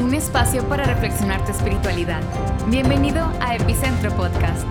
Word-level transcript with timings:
un 0.00 0.14
espacio 0.14 0.66
para 0.68 0.84
reflexionar 0.84 1.44
tu 1.44 1.50
espiritualidad. 1.50 2.22
Bienvenido 2.68 3.24
a 3.40 3.56
Epicentro 3.56 4.10
Podcast. 4.16 4.64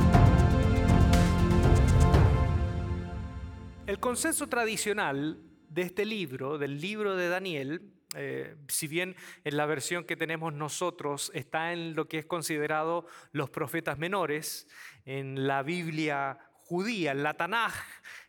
El 3.85 3.99
consenso 3.99 4.47
tradicional 4.47 5.37
de 5.67 5.81
este 5.81 6.05
libro, 6.05 6.57
del 6.57 6.79
libro 6.79 7.17
de 7.17 7.27
Daniel, 7.27 7.81
eh, 8.15 8.55
si 8.69 8.87
bien 8.87 9.17
en 9.43 9.57
la 9.57 9.65
versión 9.65 10.05
que 10.05 10.15
tenemos 10.15 10.53
nosotros 10.53 11.29
está 11.33 11.73
en 11.73 11.93
lo 11.93 12.07
que 12.07 12.19
es 12.19 12.25
considerado 12.25 13.05
los 13.33 13.49
profetas 13.49 13.97
menores, 13.97 14.69
en 15.03 15.45
la 15.45 15.61
Biblia 15.61 16.39
judía, 16.53 17.11
en 17.11 17.23
la 17.23 17.33
Tanaj, 17.33 17.73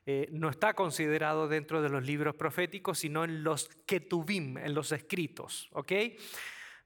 eh, 0.04 0.28
no 0.32 0.48
está 0.48 0.74
considerado 0.74 1.46
dentro 1.46 1.80
de 1.80 1.90
los 1.90 2.04
libros 2.04 2.34
proféticos, 2.34 2.98
sino 2.98 3.22
en 3.22 3.44
los 3.44 3.68
ketubim, 3.86 4.58
en 4.58 4.74
los 4.74 4.90
escritos. 4.90 5.68
¿ok? 5.72 5.92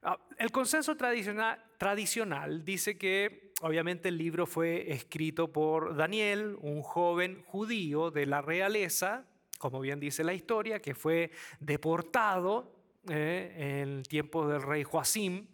Ah, 0.05 0.19
el 0.37 0.51
consenso 0.51 0.97
tradicional, 0.97 2.65
dice 2.65 2.97
que 2.97 3.53
obviamente 3.61 4.09
el 4.09 4.17
libro 4.17 4.45
fue 4.45 4.91
escrito 4.91 5.53
por 5.53 5.95
Daniel, 5.95 6.57
un 6.59 6.81
joven 6.81 7.41
judío 7.45 8.11
de 8.11 8.25
la 8.25 8.41
realeza, 8.41 9.25
como 9.59 9.79
bien 9.79 10.01
dice 10.01 10.25
la 10.25 10.33
historia, 10.33 10.81
que 10.81 10.93
fue 10.93 11.31
deportado 11.61 12.75
eh, 13.09 13.81
en 13.81 14.03
tiempos 14.03 14.51
del 14.51 14.61
rey 14.61 14.83
Joacim 14.83 15.47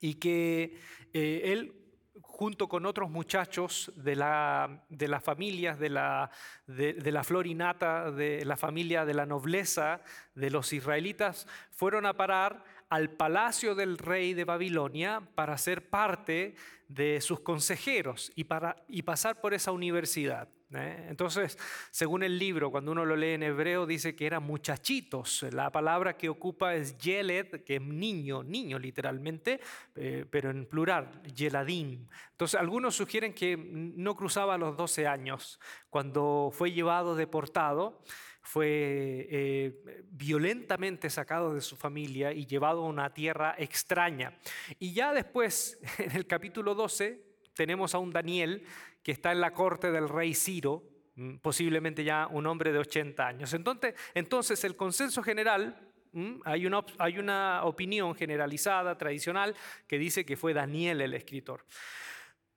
y 0.00 0.14
que 0.14 0.76
eh, 1.12 1.42
él 1.44 1.72
junto 2.20 2.68
con 2.68 2.84
otros 2.84 3.10
muchachos 3.10 3.92
de 3.94 4.16
las 4.16 5.22
familias 5.22 5.78
de 5.78 5.88
la, 5.88 6.30
de, 6.66 6.94
de 6.94 7.12
la 7.12 7.22
florinata, 7.22 8.10
de 8.10 8.44
la 8.44 8.56
familia 8.56 9.04
de 9.04 9.14
la 9.14 9.26
nobleza 9.26 10.00
de 10.34 10.50
los 10.50 10.72
israelitas, 10.72 11.46
fueron 11.70 12.06
a 12.06 12.14
parar 12.14 12.64
al 12.92 13.08
palacio 13.08 13.74
del 13.74 13.96
rey 13.96 14.34
de 14.34 14.44
Babilonia 14.44 15.22
para 15.34 15.56
ser 15.56 15.88
parte 15.88 16.54
de 16.88 17.22
sus 17.22 17.40
consejeros 17.40 18.30
y, 18.34 18.44
para, 18.44 18.76
y 18.86 19.00
pasar 19.00 19.40
por 19.40 19.54
esa 19.54 19.72
universidad. 19.72 20.46
¿Eh? 20.74 21.06
Entonces, 21.08 21.58
según 21.90 22.22
el 22.22 22.38
libro, 22.38 22.70
cuando 22.70 22.92
uno 22.92 23.04
lo 23.04 23.16
lee 23.16 23.32
en 23.32 23.42
hebreo, 23.42 23.86
dice 23.86 24.14
que 24.14 24.26
eran 24.26 24.42
muchachitos. 24.42 25.44
La 25.52 25.70
palabra 25.70 26.16
que 26.16 26.28
ocupa 26.28 26.74
es 26.74 26.98
yeled, 26.98 27.64
que 27.64 27.76
es 27.76 27.82
niño, 27.82 28.42
niño 28.42 28.78
literalmente, 28.78 29.60
eh, 29.96 30.24
pero 30.30 30.50
en 30.50 30.66
plural, 30.66 31.22
yeladim. 31.34 32.06
Entonces, 32.30 32.60
algunos 32.60 32.96
sugieren 32.96 33.34
que 33.34 33.56
no 33.56 34.16
cruzaba 34.16 34.58
los 34.58 34.76
12 34.76 35.06
años 35.06 35.60
cuando 35.90 36.50
fue 36.52 36.72
llevado 36.72 37.14
deportado 37.14 38.02
fue 38.42 39.28
eh, 39.30 40.02
violentamente 40.10 41.08
sacado 41.08 41.54
de 41.54 41.60
su 41.60 41.76
familia 41.76 42.32
y 42.32 42.44
llevado 42.44 42.84
a 42.84 42.88
una 42.88 43.14
tierra 43.14 43.54
extraña. 43.56 44.36
Y 44.78 44.92
ya 44.92 45.12
después, 45.12 45.78
en 45.98 46.16
el 46.16 46.26
capítulo 46.26 46.74
12, 46.74 47.22
tenemos 47.54 47.94
a 47.94 47.98
un 47.98 48.12
Daniel 48.12 48.64
que 49.02 49.12
está 49.12 49.32
en 49.32 49.40
la 49.40 49.52
corte 49.52 49.90
del 49.90 50.08
rey 50.08 50.34
Ciro, 50.34 50.82
mm, 51.16 51.36
posiblemente 51.36 52.04
ya 52.04 52.28
un 52.28 52.46
hombre 52.46 52.72
de 52.72 52.78
80 52.78 53.26
años. 53.26 53.52
Entonces, 53.54 53.94
entonces 54.14 54.62
el 54.64 54.76
consenso 54.76 55.22
general, 55.22 55.90
mm, 56.12 56.40
hay 56.44 56.66
una, 56.66 56.84
hay 56.98 57.18
una 57.18 57.64
opinión 57.64 58.14
generalizada, 58.14 58.96
tradicional, 58.96 59.54
que 59.86 59.98
dice 59.98 60.24
que 60.24 60.36
fue 60.36 60.54
Daniel 60.54 61.00
el 61.00 61.14
escritor. 61.14 61.64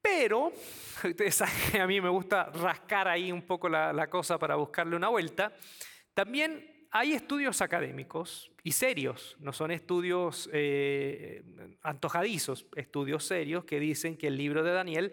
Pero, 0.06 0.54
a 1.82 1.88
mí 1.88 2.00
me 2.00 2.10
gusta 2.10 2.52
rascar 2.52 3.08
ahí 3.08 3.32
un 3.32 3.42
poco 3.42 3.68
la, 3.68 4.08
cosa 4.08 4.38
para 4.38 4.56
buscarle 4.56 4.96
una 4.96 5.10
vuelta, 5.10 5.52
también 6.14 6.88
hay 6.92 7.14
estudios 7.14 7.60
académicos 7.62 8.52
y 8.64 8.72
serios, 8.72 9.36
no 9.40 9.52
son 9.52 9.72
estudios 9.72 10.48
eh, 10.54 11.42
antojadizos, 11.82 12.68
estudios 12.76 13.26
serios 13.26 13.66
que 13.66 13.80
dicen 13.80 14.16
que 14.16 14.28
el 14.28 14.38
libro 14.38 14.64
de 14.64 14.74
Daniel 14.74 15.12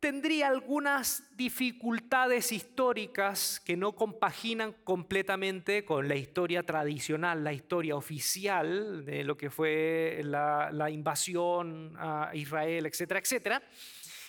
tendría 0.00 0.48
algunas 0.48 1.24
dificultades 1.36 2.52
históricas 2.52 3.60
que 3.60 3.76
no 3.76 3.92
compaginan 3.92 4.74
completamente 4.84 5.84
con 5.84 6.08
la 6.08 6.16
historia 6.16 6.62
tradicional, 6.62 7.44
la 7.44 7.52
historia 7.52 7.96
oficial 7.96 9.04
de 9.04 9.24
lo 9.24 9.36
que 9.36 9.50
fue 9.50 10.22
la, 10.24 10.90
invasión 10.90 11.94
a 11.98 12.30
Israel, 12.34 12.86
etcétera, 12.86 13.20
etcétera 13.20 13.62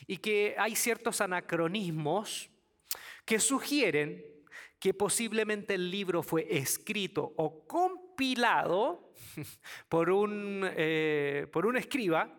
y 0.07 0.17
que 0.17 0.55
hay 0.57 0.75
ciertos 0.75 1.21
anacronismos 1.21 2.49
que 3.25 3.39
sugieren 3.39 4.23
que 4.79 4.93
posiblemente 4.93 5.75
el 5.75 5.91
libro 5.91 6.23
fue 6.23 6.47
escrito 6.49 7.33
o 7.37 7.67
compilado 7.67 9.13
por 9.89 10.09
un, 10.09 10.67
eh, 10.75 11.47
por 11.51 11.65
un 11.65 11.77
escriba 11.77 12.35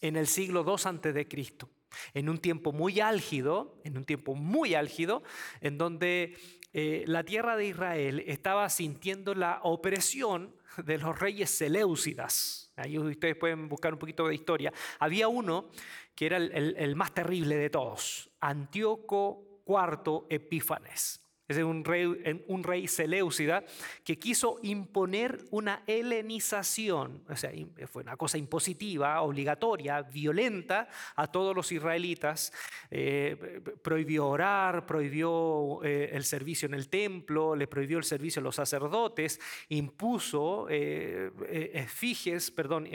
en 0.00 0.16
el 0.16 0.26
siglo 0.26 0.64
II 0.66 0.82
antes 0.86 1.14
de 1.14 1.28
Cristo, 1.28 1.68
en 2.14 2.28
un 2.28 2.38
tiempo 2.38 2.72
muy 2.72 3.00
álgido, 3.00 3.80
en 3.84 3.96
un 3.96 4.04
tiempo 4.04 4.34
muy 4.34 4.74
álgido, 4.74 5.22
en 5.60 5.78
donde 5.78 6.36
eh, 6.72 7.04
la 7.06 7.24
tierra 7.24 7.56
de 7.56 7.66
Israel 7.66 8.24
estaba 8.26 8.68
sintiendo 8.70 9.34
la 9.34 9.60
opresión 9.62 10.54
de 10.84 10.98
los 10.98 11.18
reyes 11.18 11.50
Seleucidas. 11.50 12.72
Ahí 12.76 12.98
ustedes 12.98 13.36
pueden 13.36 13.68
buscar 13.68 13.92
un 13.92 13.98
poquito 13.98 14.26
de 14.26 14.34
historia. 14.34 14.72
Había 14.98 15.28
uno 15.28 15.68
que 16.14 16.26
era 16.26 16.36
el, 16.36 16.96
más 16.96 17.12
terrible 17.14 17.56
de 17.56 17.70
todos, 17.70 18.30
Antíoco 18.40 19.62
IV 19.66 20.26
Epífanes. 20.28 21.21
Es 21.56 21.64
un 21.64 21.84
rey, 21.84 22.04
un 22.48 22.62
rey 22.62 22.88
Seleucida 22.88 23.64
que 24.04 24.18
quiso 24.18 24.58
imponer 24.62 25.44
una 25.50 25.82
helenización, 25.86 27.22
o 27.28 27.36
sea, 27.36 27.50
fue 27.86 28.02
una 28.02 28.16
cosa 28.16 28.38
impositiva, 28.38 29.20
obligatoria, 29.22 30.02
violenta 30.02 30.88
a 31.16 31.26
todos 31.26 31.54
los 31.54 31.70
israelitas. 31.72 32.52
Eh, 32.90 33.60
prohibió 33.82 34.28
orar, 34.28 34.86
prohibió 34.86 35.82
eh, 35.82 36.10
el 36.12 36.24
servicio 36.24 36.66
en 36.66 36.74
el 36.74 36.88
templo, 36.88 37.56
le 37.56 37.66
prohibió 37.66 37.98
el 37.98 38.04
servicio 38.04 38.40
a 38.40 38.42
los 38.42 38.56
sacerdotes, 38.56 39.40
impuso 39.68 40.66
eh, 40.68 41.30
efigies, 41.72 42.50
perdón, 42.50 42.88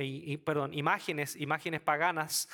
perdón, 0.44 0.74
imágenes, 0.74 1.36
imágenes 1.36 1.82
paganas. 1.82 2.50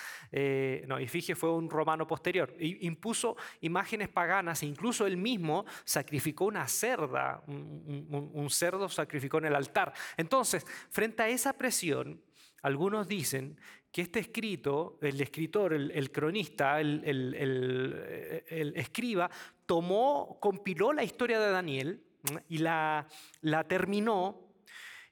no, 0.88 0.97
efigie 0.97 1.35
fue 1.35 1.52
un 1.52 1.70
romano 1.70 2.08
posterior. 2.08 2.53
Impuso 2.59 3.35
imágenes 3.62 4.09
paganas, 4.09 4.64
e 4.64 4.66
incluso 4.66 5.06
él 5.06 5.18
mismo 5.18 5.66
sacrificó 5.93 6.45
una 6.45 6.67
cerda, 6.67 7.43
un, 7.47 8.49
cerdo 8.49 8.89
sacrificó 8.89 9.37
en 9.37 9.45
el 9.45 9.55
altar. 9.55 9.93
Entonces, 10.17 10.65
frente 10.89 11.21
a 11.21 11.29
esa 11.29 11.53
presión, 11.53 12.21
algunos 12.63 13.07
dicen 13.07 13.59
que 13.91 14.01
este 14.01 14.19
escrito, 14.19 14.97
el 15.01 15.21
escritor, 15.21 15.73
el, 15.73 16.11
cronista, 16.11 16.81
el, 16.81 17.03
escriba, 18.75 19.29
tomó, 19.67 20.39
compiló 20.39 20.93
la 20.93 21.03
historia 21.03 21.39
de 21.39 21.51
Daniel 21.51 22.03
y 22.49 22.57
la, 22.57 23.07
la 23.41 23.63
terminó 23.65 24.49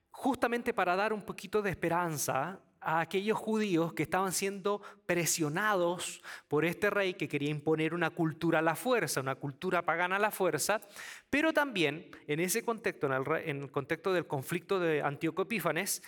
justamente 0.10 0.74
para 0.74 0.96
dar 0.96 1.14
un 1.14 1.22
poquito 1.22 1.62
de 1.62 1.70
esperanza 1.70 2.60
a 2.82 3.00
aquellos 3.00 3.38
judíos 3.38 3.94
que 3.94 4.04
estaban 4.04 4.32
siendo 4.34 4.82
presionados 5.06 6.22
por 6.48 6.66
este 6.66 6.90
rey 6.90 7.14
que 7.14 7.28
quería 7.28 7.50
imponer 7.50 7.94
una 7.94 8.10
cultura 8.10 8.60
a 8.60 8.64
la 8.64 8.76
fuerza, 8.76 9.22
una 9.22 9.36
cultura 9.36 9.84
pagana 9.84 10.16
a 10.16 10.20
la 10.20 10.32
fuerza, 10.32 10.82
pero 11.30 11.54
también 11.54 12.10
en 12.28 12.40
ese 12.40 12.66
contexto, 12.66 13.08
en 13.38 13.62
el, 13.62 13.72
contexto 13.72 14.14
del 14.14 14.26
conflicto 14.26 14.80
de 14.80 15.02
Antíoco 15.02 15.44
Epífanes, 15.44 16.02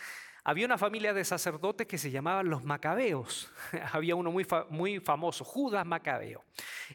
había 0.44 0.66
una 0.66 0.78
familia 0.78 1.14
de 1.14 1.24
sacerdotes 1.24 1.88
que 1.88 1.98
se 1.98 2.12
llamaban 2.12 2.50
los 2.50 2.64
macabeos. 2.64 3.52
había 3.94 4.16
uno 4.16 4.32
muy, 4.32 5.00
famoso, 5.00 5.44
Judas 5.44 5.86
Macabeo. 5.86 6.44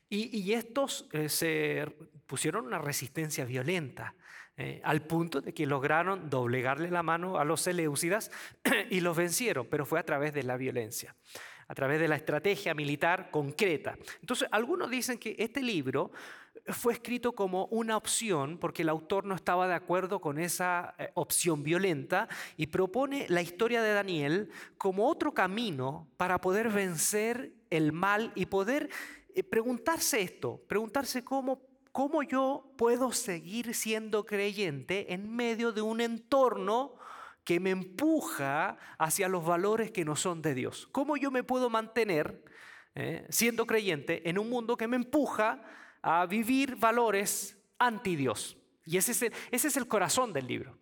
Y, 0.09 0.53
estos 0.53 1.09
eh, 1.13 1.29
se 1.29 1.87
pusieron 2.27 2.67
una 2.67 2.79
resistencia 2.79 3.45
violenta 3.45 4.15
eh, 4.57 4.81
al 4.85 5.03
punto 5.03 5.41
de 5.41 5.55
que 5.55 5.67
lograron 5.67 6.29
doblegarle 6.29 6.91
la 6.91 7.03
mano 7.03 7.39
a 7.39 7.45
los 7.45 7.61
Seleucidas 7.61 8.31
y 8.91 9.01
los 9.01 9.17
vencieron, 9.17 9.67
pero 9.71 9.87
fue 9.87 10.01
a 10.01 10.03
través 10.03 10.35
de 10.35 10.43
la 10.43 10.57
violencia, 10.57 11.15
a 11.69 11.75
través 11.75 12.01
de 12.01 12.09
la 12.09 12.17
estrategia 12.17 12.75
militar 12.75 13.31
concreta. 13.31 13.97
Entonces, 14.21 14.49
algunos 14.51 14.91
dicen 14.91 15.19
que 15.19 15.37
este 15.39 15.63
libro 15.63 16.11
fue 16.69 16.93
escrito 16.93 17.33
como 17.33 17.67
una 17.67 17.97
opción 17.97 18.59
porque 18.59 18.83
el 18.83 18.89
autor 18.89 19.25
no 19.25 19.35
estaba 19.35 19.69
de 19.69 19.75
acuerdo 19.75 20.21
con 20.21 20.39
esa 20.39 20.95
eh, 20.99 21.11
opción 21.15 21.63
violenta 21.63 22.29
y 22.57 22.69
propone 22.69 23.27
la 23.29 23.43
historia 23.43 23.83
de 23.83 23.93
Daniel 23.93 24.51
como 24.77 25.09
otro 25.09 25.33
camino 25.33 26.09
para 26.17 26.41
poder 26.41 26.71
vencer 26.71 27.53
el 27.71 27.93
mal 27.93 28.33
y 28.35 28.47
poder 28.47 28.91
eh, 29.35 29.43
preguntarse 29.43 30.21
esto, 30.21 30.63
preguntarse 30.67 31.25
cómo 31.25 31.69
¿cómo 31.93 32.23
yo 32.23 32.73
puedo 32.77 33.11
seguir 33.11 33.75
siendo 33.75 34.25
creyente 34.25 35.13
en 35.13 35.35
medio 35.35 35.73
de 35.73 35.83
un 35.83 36.01
entorno 36.01 36.95
que 37.43 37.59
me 37.59 37.71
empuja 37.71 38.77
hacia 38.99 39.29
los 39.29 39.45
valores 39.45 39.91
que 39.91 40.05
no 40.05 40.15
son 40.15 40.41
de 40.41 40.55
Dios? 40.55 40.89
¿Cómo 40.93 41.17
yo 41.17 41.33
me 41.33 41.43
puedo 41.43 41.71
mantener 41.71 42.45
eh, 42.95 43.27
siendo 43.31 43.67
creyente 43.67 44.29
en 44.29 44.39
un 44.39 44.49
mundo 44.49 44.77
que 44.77 44.87
me 44.87 44.97
empuja 44.97 45.63
a 46.03 46.27
vivir 46.27 46.77
valores 46.77 47.57
anti 47.79 48.17
Dios? 48.17 48.57
Y 48.89 48.97
ese 48.97 49.31
es 49.51 49.77
el, 49.77 49.87
corazón 49.87 50.33
del 50.33 50.47
libro. 50.47 50.79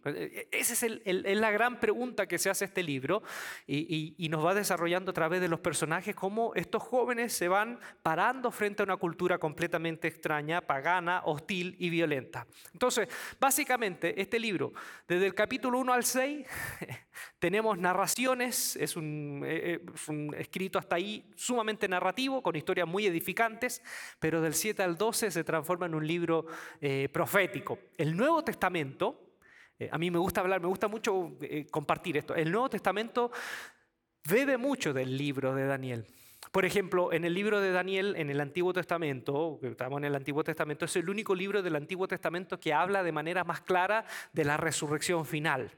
Esa 0.52 0.86
es, 0.86 1.00
la 1.04 1.50
gran 1.50 1.80
pregunta 1.80 2.28
que 2.28 2.38
se 2.38 2.48
hace 2.48 2.66
este 2.66 2.84
libro 2.84 3.24
y, 3.66 4.28
nos 4.30 4.44
va 4.44 4.54
desarrollando 4.54 5.10
a 5.10 5.14
través 5.14 5.40
de 5.40 5.48
los 5.48 5.58
personajes 5.58 6.14
cómo 6.14 6.52
estos 6.54 6.84
jóvenes 6.84 7.32
se 7.32 7.48
van 7.48 7.80
parando 8.04 8.52
frente 8.52 8.82
a 8.82 8.84
una 8.84 8.96
cultura 8.96 9.38
completamente 9.38 10.06
extraña, 10.06 10.60
pagana, 10.60 11.22
hostil 11.24 11.74
y 11.80 11.90
violenta. 11.90 12.46
Entonces, 12.72 13.08
básicamente, 13.40 14.20
este 14.20 14.38
libro, 14.38 14.72
desde 15.08 15.26
el 15.26 15.34
capítulo 15.34 15.80
1 15.80 15.92
al 15.92 16.04
6, 16.04 16.46
tenemos 17.40 17.76
narraciones, 17.76 18.76
es 18.76 18.94
un, 18.94 19.42
es 19.44 20.08
un 20.08 20.32
escrito 20.38 20.78
hasta 20.78 20.94
ahí 20.94 21.28
sumamente 21.34 21.88
narrativo, 21.88 22.40
con 22.40 22.54
historias 22.54 22.86
muy 22.86 23.04
edificantes, 23.06 23.82
pero 24.20 24.40
del 24.40 24.54
7 24.54 24.84
al 24.84 24.96
12 24.96 25.32
se 25.32 25.42
transforma 25.42 25.86
en 25.86 25.96
un 25.96 26.06
libro 26.06 26.46
eh, 26.80 27.08
profético. 27.12 27.80
El 27.98 28.16
Nuevo 28.16 28.42
Testamento, 28.44 29.34
eh, 29.78 29.88
a 29.90 29.98
mí 29.98 30.10
me 30.10 30.18
gusta 30.18 30.40
hablar, 30.40 30.60
me 30.60 30.68
gusta 30.68 30.88
mucho 30.88 31.36
eh, 31.40 31.66
compartir 31.70 32.16
esto, 32.16 32.34
el 32.34 32.50
Nuevo 32.50 32.70
Testamento 32.70 33.30
bebe 34.28 34.56
mucho 34.56 34.92
del 34.92 35.16
libro 35.16 35.54
de 35.54 35.66
Daniel. 35.66 36.06
Por 36.52 36.64
ejemplo, 36.64 37.12
en 37.12 37.24
el 37.24 37.34
libro 37.34 37.60
de 37.60 37.70
Daniel, 37.70 38.14
en 38.16 38.30
el 38.30 38.40
Antiguo 38.40 38.72
Testamento, 38.72 39.58
estamos 39.62 39.98
en 39.98 40.04
el 40.04 40.14
Antiguo 40.14 40.44
Testamento, 40.44 40.84
es 40.84 40.96
el 40.96 41.10
único 41.10 41.34
libro 41.34 41.62
del 41.62 41.76
Antiguo 41.76 42.08
Testamento 42.08 42.58
que 42.58 42.72
habla 42.72 43.02
de 43.02 43.12
manera 43.12 43.44
más 43.44 43.60
clara 43.60 44.04
de 44.32 44.44
la 44.44 44.56
resurrección 44.56 45.26
final. 45.26 45.70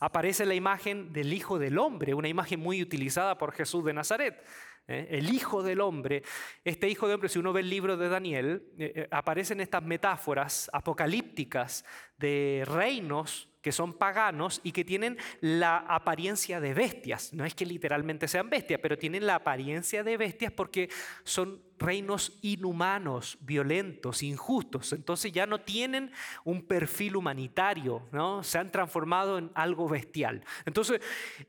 Aparece 0.00 0.46
la 0.46 0.54
imagen 0.54 1.12
del 1.12 1.32
Hijo 1.32 1.58
del 1.58 1.78
Hombre, 1.78 2.14
una 2.14 2.28
imagen 2.28 2.60
muy 2.60 2.82
utilizada 2.82 3.38
por 3.38 3.52
Jesús 3.52 3.84
de 3.84 3.92
Nazaret. 3.92 4.42
¿Eh? 4.88 5.08
el 5.10 5.32
Hijo 5.32 5.62
del 5.62 5.80
Hombre. 5.80 6.22
Este 6.64 6.88
Hijo 6.88 7.06
del 7.06 7.16
Hombre, 7.16 7.28
si 7.28 7.38
uno 7.38 7.52
ve 7.52 7.60
el 7.60 7.70
libro 7.70 7.96
de 7.96 8.08
Daniel, 8.08 8.62
eh, 8.78 8.92
eh, 8.94 9.08
aparecen 9.10 9.60
estas 9.60 9.82
metáforas 9.82 10.70
apocalípticas 10.72 11.84
de 12.18 12.64
reinos 12.66 13.51
que 13.62 13.72
son 13.72 13.94
paganos 13.94 14.60
y 14.62 14.72
que 14.72 14.84
tienen 14.84 15.16
la 15.40 15.78
apariencia 15.78 16.60
de 16.60 16.74
bestias. 16.74 17.32
No 17.32 17.44
es 17.44 17.54
que 17.54 17.64
literalmente 17.64 18.28
sean 18.28 18.50
bestias, 18.50 18.80
pero 18.82 18.98
tienen 18.98 19.26
la 19.26 19.36
apariencia 19.36 20.02
de 20.02 20.16
bestias 20.16 20.52
porque 20.52 20.90
son 21.24 21.62
reinos 21.82 22.38
inhumanos, 22.42 23.36
violentos, 23.40 24.22
injustos. 24.22 24.92
Entonces 24.92 25.32
ya 25.32 25.46
no 25.46 25.60
tienen 25.60 26.12
un 26.44 26.62
perfil 26.62 27.16
humanitario, 27.16 28.08
¿no? 28.12 28.42
Se 28.42 28.58
han 28.58 28.70
transformado 28.70 29.38
en 29.38 29.50
algo 29.54 29.88
bestial. 29.88 30.44
Entonces, 30.64 31.00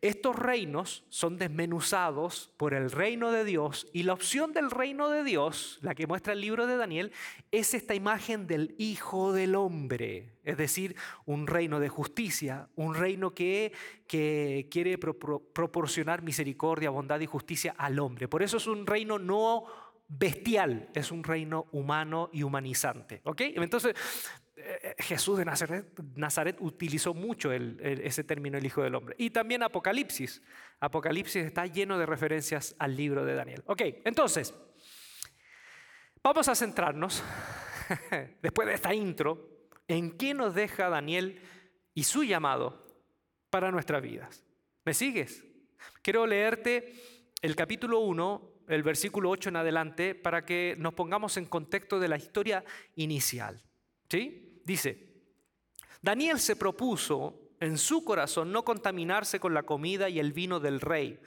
estos 0.02 0.36
reinos 0.36 1.04
son 1.10 1.38
desmenuzados 1.38 2.52
por 2.58 2.74
el 2.74 2.92
reino 2.92 3.32
de 3.32 3.46
Dios 3.46 3.88
y 3.94 4.04
la 4.04 4.14
opción 4.14 4.54
del 4.54 4.72
reino 4.72 5.10
de 5.10 5.24
Dios, 5.24 5.80
la 5.82 5.96
que 5.96 6.08
muestra 6.08 6.34
el 6.34 6.42
libro 6.42 6.68
de 6.68 6.78
Daniel, 6.78 7.12
es 7.52 7.74
esta 7.74 7.96
imagen 7.96 8.48
del 8.48 8.76
Hijo 8.78 9.34
del 9.34 9.56
Hombre, 9.56 10.34
es 10.44 10.58
decir, 10.58 10.96
un 11.26 11.48
reino 11.48 11.80
de 11.80 11.90
justicia, 11.90 12.70
un 12.76 12.96
reino 12.96 13.34
que, 13.34 13.72
que 14.08 14.68
quiere 14.70 14.98
proporcionar 14.98 16.22
misericordia, 16.22 16.90
bondad 16.90 17.20
y 17.20 17.26
justicia 17.26 17.76
al 17.78 18.00
hombre. 18.00 18.28
Por 18.28 18.44
eso 18.44 18.58
es 18.58 18.68
un 18.68 18.86
reino 18.86 19.20
no 19.20 19.66
bestial, 20.08 20.90
es 20.94 21.12
un 21.12 21.24
reino 21.24 21.68
humano 21.72 22.30
y 22.34 22.44
humanizante. 22.44 23.22
¿ok? 23.24 23.42
Entonces, 23.56 23.96
eh, 24.56 24.96
Jesús 25.00 25.38
de 25.38 25.46
Nazaret, 25.46 25.88
Nazaret 26.16 26.58
utilizó 26.60 27.14
mucho 27.14 27.52
ese 27.52 28.24
término, 28.24 28.58
el 28.58 28.66
Hijo 28.66 28.84
del 28.84 28.96
Hombre. 28.96 29.16
Y 29.18 29.30
también 29.30 29.64
Apocalipsis. 29.64 30.42
Apocalipsis 30.80 31.44
está 31.44 31.66
lleno 31.66 31.98
de 31.98 32.06
referencias 32.06 32.76
al 32.80 32.96
libro 32.96 33.26
de 33.26 33.36
Daniel. 33.36 33.64
Ok, 33.66 33.82
entonces, 34.06 34.54
vamos 36.22 36.48
a 36.48 36.56
centrarnos, 36.56 37.24
después 38.42 38.68
de 38.68 38.76
esta 38.76 38.94
intro, 38.94 39.53
en 39.88 40.18
qué 40.18 40.34
nos 40.34 40.56
deja 40.56 40.90
Daniel 40.90 41.42
y 41.94 42.04
su 42.04 42.24
llamado 42.24 42.86
para 43.50 43.72
nuestras 43.72 44.02
vidas. 44.02 44.44
¿Me 44.86 44.94
sigues? 44.94 45.44
Quiero 46.02 46.26
leerte 46.26 46.94
el 47.42 47.56
capítulo 47.56 48.00
1 48.00 48.54
el 48.68 48.84
versículo 48.84 49.30
8 49.30 49.50
en 49.50 49.56
adelante 49.58 50.16
para 50.16 50.46
que 50.46 50.76
nos 50.78 50.94
pongamos 50.94 51.38
en 51.38 51.46
contexto 51.46 52.00
de 52.00 52.08
la 52.08 52.18
historia 52.18 52.64
inicial. 52.96 53.62
¿Sí? 54.10 54.62
Dice, 54.64 55.24
Daniel 56.02 56.40
se 56.40 56.56
propuso 56.56 57.52
en 57.60 57.78
su 57.78 58.04
corazón 58.04 58.52
no 58.52 58.64
contaminarse 58.64 59.40
con 59.40 59.54
la 59.54 59.64
comida 59.64 60.10
y 60.10 60.20
el 60.20 60.34
vino 60.34 60.60
del 60.60 60.82
rey 60.82 61.20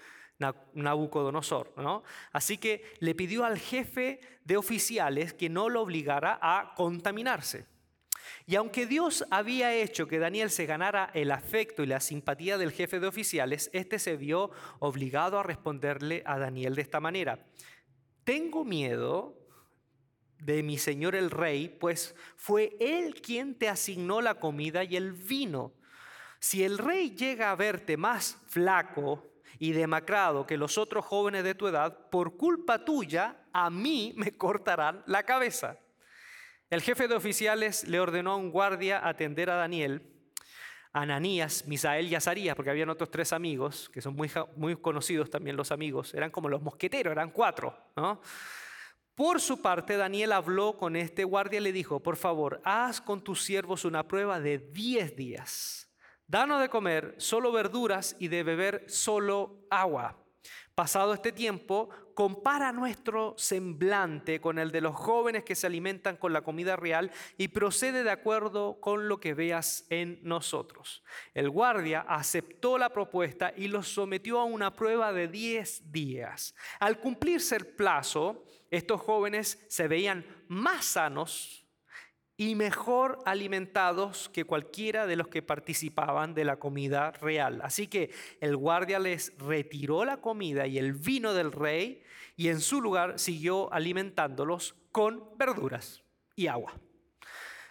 Nabucodonosor. 0.74 1.74
¿no? 1.76 2.02
Así 2.32 2.58
que 2.58 2.94
le 3.00 3.14
pidió 3.14 3.44
al 3.44 3.58
jefe 3.58 4.20
de 4.44 4.56
oficiales 4.56 5.32
que 5.32 5.48
no 5.48 5.68
lo 5.68 5.82
obligara 5.82 6.38
a 6.40 6.74
contaminarse. 6.74 7.66
Y 8.46 8.54
aunque 8.56 8.86
Dios 8.86 9.24
había 9.30 9.74
hecho 9.74 10.06
que 10.06 10.18
Daniel 10.18 10.50
se 10.50 10.66
ganara 10.66 11.10
el 11.14 11.30
afecto 11.32 11.82
y 11.82 11.86
la 11.86 12.00
simpatía 12.00 12.58
del 12.58 12.72
jefe 12.72 13.00
de 13.00 13.06
oficiales, 13.06 13.70
este 13.72 13.98
se 13.98 14.16
vio 14.16 14.50
obligado 14.78 15.38
a 15.38 15.42
responderle 15.42 16.22
a 16.26 16.38
Daniel 16.38 16.74
de 16.74 16.82
esta 16.82 17.00
manera. 17.00 17.44
Tengo 18.24 18.64
miedo 18.64 19.36
de 20.38 20.62
mi 20.62 20.78
señor 20.78 21.14
el 21.14 21.30
rey, 21.30 21.68
pues 21.68 22.14
fue 22.36 22.76
él 22.80 23.20
quien 23.20 23.56
te 23.56 23.68
asignó 23.68 24.20
la 24.20 24.36
comida 24.36 24.84
y 24.84 24.96
el 24.96 25.12
vino. 25.12 25.72
Si 26.38 26.62
el 26.62 26.78
rey 26.78 27.10
llega 27.10 27.50
a 27.50 27.56
verte 27.56 27.96
más 27.96 28.38
flaco 28.46 29.32
y 29.58 29.72
demacrado 29.72 30.46
que 30.46 30.56
los 30.56 30.78
otros 30.78 31.04
jóvenes 31.04 31.44
de 31.44 31.54
tu 31.54 31.66
edad, 31.66 32.10
por 32.10 32.36
culpa 32.36 32.84
tuya, 32.84 33.44
a 33.52 33.70
mí 33.70 34.12
me 34.16 34.32
cortarán 34.32 35.02
la 35.06 35.22
cabeza. 35.22 35.78
El 36.68 36.82
jefe 36.82 37.06
de 37.06 37.14
oficiales 37.14 37.86
le 37.86 38.00
ordenó 38.00 38.32
a 38.32 38.36
un 38.36 38.50
guardia 38.50 39.06
atender 39.06 39.50
a 39.50 39.54
Daniel, 39.54 40.02
Ananías, 40.92 41.64
Misael 41.66 42.08
y 42.08 42.14
Azarías, 42.16 42.56
porque 42.56 42.70
habían 42.70 42.88
otros 42.88 43.10
tres 43.10 43.32
amigos, 43.32 43.88
que 43.90 44.00
son 44.00 44.16
muy, 44.16 44.30
muy 44.56 44.74
conocidos 44.76 45.30
también 45.30 45.56
los 45.56 45.70
amigos, 45.70 46.12
eran 46.14 46.30
como 46.30 46.48
los 46.48 46.62
mosqueteros, 46.62 47.12
eran 47.12 47.30
cuatro. 47.30 47.76
Por 49.14 49.40
su 49.40 49.62
parte, 49.62 49.96
Daniel 49.96 50.32
habló 50.32 50.76
con 50.76 50.96
este 50.96 51.22
guardia 51.22 51.60
y 51.60 51.62
le 51.62 51.72
dijo, 51.72 52.00
por 52.00 52.16
favor, 52.16 52.60
haz 52.64 53.00
con 53.00 53.22
tus 53.22 53.44
siervos 53.44 53.84
una 53.84 54.08
prueba 54.08 54.40
de 54.40 54.58
diez 54.58 55.14
días. 55.14 55.88
Danos 56.26 56.60
de 56.60 56.68
comer 56.68 57.14
solo 57.18 57.52
verduras 57.52 58.16
y 58.18 58.26
de 58.26 58.42
beber 58.42 58.84
solo 58.88 59.64
agua. 59.70 60.18
Pasado 60.76 61.14
este 61.14 61.32
tiempo, 61.32 61.88
compara 62.12 62.70
nuestro 62.70 63.34
semblante 63.38 64.43
con 64.43 64.58
el 64.58 64.70
de 64.70 64.82
los 64.82 64.94
jóvenes 64.94 65.43
que 65.43 65.55
se 65.55 65.67
alimentan 65.67 66.19
con 66.19 66.34
la 66.34 66.43
comida 66.43 66.76
real 66.76 67.11
y 67.38 67.49
procede 67.49 68.05
de 68.05 68.11
acuerdo 68.11 68.78
con 68.78 69.08
lo 69.08 69.19
que 69.19 69.32
veas 69.32 69.87
en 69.88 70.20
nosotros. 70.23 71.02
El 71.32 71.49
guardia 71.49 72.05
aceptó 72.06 72.76
la 72.76 72.90
propuesta 72.90 73.54
y 73.56 73.68
los 73.68 73.88
sometió 73.88 74.38
a 74.38 74.45
una 74.45 74.76
prueba 74.76 75.14
de 75.14 75.28
10 75.28 75.92
días. 75.92 76.54
Al 76.78 77.00
cumplirse 77.00 77.56
el 77.56 77.66
plazo, 77.68 78.45
estos 78.71 79.00
jóvenes 79.00 79.64
se 79.71 79.88
veían 79.88 80.26
más 80.49 80.85
sanos 80.85 81.65
y 82.37 82.55
mejor 82.55 83.19
alimentados 83.25 84.28
que 84.28 84.45
cualquiera 84.45 85.07
de 85.07 85.16
los 85.16 85.28
que 85.28 85.43
participaban 85.43 86.35
de 86.35 86.45
la 86.45 86.59
comida 86.59 87.11
real. 87.12 87.61
Así 87.62 87.87
que 87.87 88.11
el 88.40 88.57
guardia 88.57 88.99
les 88.99 89.37
retiró 89.38 90.05
la 90.05 90.19
comida 90.19 90.66
y 90.66 90.78
el 90.78 90.93
vino 90.93 91.33
del 91.33 91.52
rey 91.52 92.02
y 92.37 92.49
en 92.49 92.61
su 92.61 92.81
lugar 92.81 93.19
siguió 93.19 93.73
alimentándolos 93.73 94.75
con 94.93 95.25
verduras 95.38 96.02
y 96.35 96.47
agua. 96.47 96.75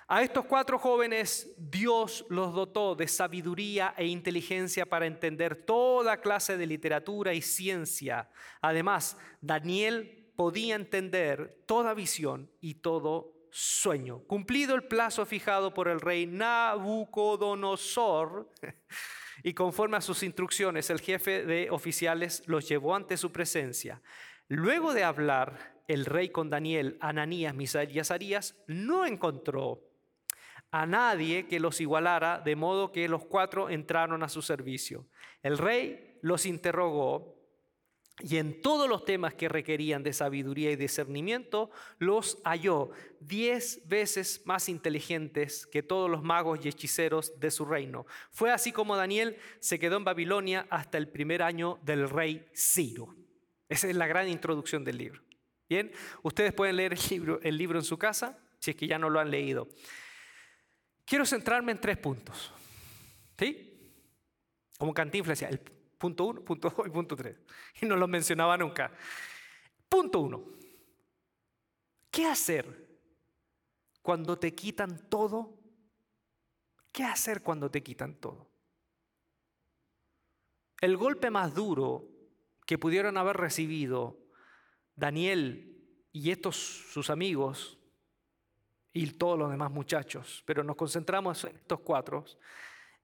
A 0.07 0.21
estos 0.21 0.45
cuatro 0.45 0.77
jóvenes 0.77 1.53
Dios 1.57 2.25
los 2.29 2.53
dotó 2.53 2.95
de 2.95 3.07
sabiduría 3.07 3.93
e 3.97 4.05
inteligencia 4.05 4.85
para 4.85 5.07
entender 5.07 5.55
toda 5.65 6.21
clase 6.21 6.57
de 6.57 6.67
literatura 6.67 7.33
y 7.33 7.41
ciencia. 7.41 8.29
Además, 8.61 9.17
Daniel 9.41 10.31
podía 10.35 10.75
entender 10.75 11.63
toda 11.65 11.93
visión 11.93 12.51
y 12.61 12.75
todo 12.75 13.34
sueño. 13.55 14.19
Cumplido 14.27 14.75
el 14.75 14.83
plazo 14.83 15.25
fijado 15.25 15.73
por 15.73 15.87
el 15.87 16.01
rey 16.01 16.27
Nabucodonosor, 16.27 18.51
y 19.43 19.53
conforme 19.53 19.95
a 19.95 20.01
sus 20.01 20.23
instrucciones, 20.23 20.89
el 20.89 20.99
jefe 20.99 21.45
de 21.45 21.69
oficiales 21.69 22.43
los 22.47 22.67
llevó 22.67 22.95
ante 22.95 23.15
su 23.15 23.31
presencia. 23.31 24.01
Luego 24.49 24.93
de 24.93 25.05
hablar 25.05 25.79
el 25.87 26.03
rey 26.05 26.27
con 26.29 26.49
Daniel, 26.49 26.97
Ananías, 26.99 27.55
Misael 27.55 27.91
y 27.91 27.99
Azarías, 27.99 28.57
no 28.67 29.05
encontró 29.05 29.87
a 30.71 30.85
nadie 30.85 31.47
que 31.47 31.61
los 31.61 31.79
igualara, 31.79 32.39
de 32.39 32.57
modo 32.57 32.91
que 32.91 33.07
los 33.07 33.23
cuatro 33.23 33.69
entraron 33.69 34.21
a 34.21 34.27
su 34.27 34.41
servicio. 34.41 35.07
El 35.41 35.57
rey 35.57 36.19
los 36.21 36.45
interrogó 36.45 37.34
y 38.19 38.37
en 38.37 38.61
todos 38.61 38.87
los 38.87 39.03
temas 39.03 39.33
que 39.33 39.49
requerían 39.49 40.01
de 40.01 40.13
sabiduría 40.13 40.71
y 40.71 40.77
discernimiento, 40.77 41.69
los 41.99 42.41
halló 42.45 42.91
diez 43.19 43.85
veces 43.87 44.41
más 44.45 44.69
inteligentes 44.69 45.67
que 45.67 45.83
todos 45.83 46.09
los 46.09 46.23
magos 46.23 46.59
y 46.63 46.69
hechiceros 46.69 47.37
de 47.39 47.51
su 47.51 47.65
reino. 47.65 48.05
Fue 48.31 48.51
así 48.51 48.71
como 48.71 48.95
Daniel 48.95 49.37
se 49.59 49.79
quedó 49.79 49.97
en 49.97 50.05
Babilonia 50.05 50.65
hasta 50.69 50.97
el 50.97 51.09
primer 51.09 51.41
año 51.41 51.77
del 51.83 52.09
rey 52.09 52.47
Ciro. 52.55 53.13
Esa 53.67 53.89
es 53.89 53.95
la 53.95 54.07
gran 54.07 54.29
introducción 54.29 54.85
del 54.85 54.97
libro. 54.97 55.21
Bien, 55.67 55.91
ustedes 56.23 56.53
pueden 56.53 56.77
leer 56.77 56.95
el 57.41 57.57
libro, 57.57 57.79
en 57.79 57.85
su 57.85 57.97
casa, 57.97 58.39
si 58.59 58.71
es 58.71 58.77
que 58.77 58.87
ya 58.87 58.97
no 58.97 59.09
lo 59.09 59.19
han 59.19 59.29
leído. 59.29 59.67
Quiero 61.03 61.25
centrarme 61.25 61.73
en 61.73 61.81
tres 61.81 61.97
puntos. 61.97 62.53
¿Sí? 63.37 63.91
Como 64.77 64.93
Cantinflas 64.93 65.39
decía, 65.39 65.49
el 65.49 65.74
punto 66.05 66.25
uno, 66.25 66.41
punto 66.41 66.69
dos 66.69 66.85
y 66.85 66.89
punto 66.91 67.15
tres. 67.15 67.35
Y 67.81 67.87
no 67.87 67.95
lo 67.95 68.07
mencionaba 68.07 68.55
nunca. 68.57 68.91
Punto 69.89 70.19
uno. 70.19 70.43
¿Qué 72.11 72.27
hacer 72.27 72.87
cuando 74.03 74.37
te 74.37 74.53
quitan 74.53 75.09
todo? 75.09 75.57
¿Qué 76.91 77.03
hacer 77.03 77.41
cuando 77.41 77.71
te 77.71 77.81
quitan 77.81 78.15
todo? 78.15 78.47
El 80.79 80.95
golpe 80.95 81.31
más 81.31 81.55
duro 81.55 82.07
que 82.67 82.77
pudieron 82.77 83.17
haber 83.17 83.37
recibido 83.37 84.19
Daniel 84.95 85.75
y 86.11 86.29
estos 86.29 86.55
sus 86.55 87.09
amigos 87.09 87.79
y 88.93 89.07
todos 89.11 89.39
los 89.39 89.49
demás 89.49 89.71
muchachos, 89.71 90.43
pero 90.45 90.63
nos 90.63 90.75
concentramos 90.75 91.43
en 91.45 91.55
estos 91.55 91.79
cuatro, 91.79 92.25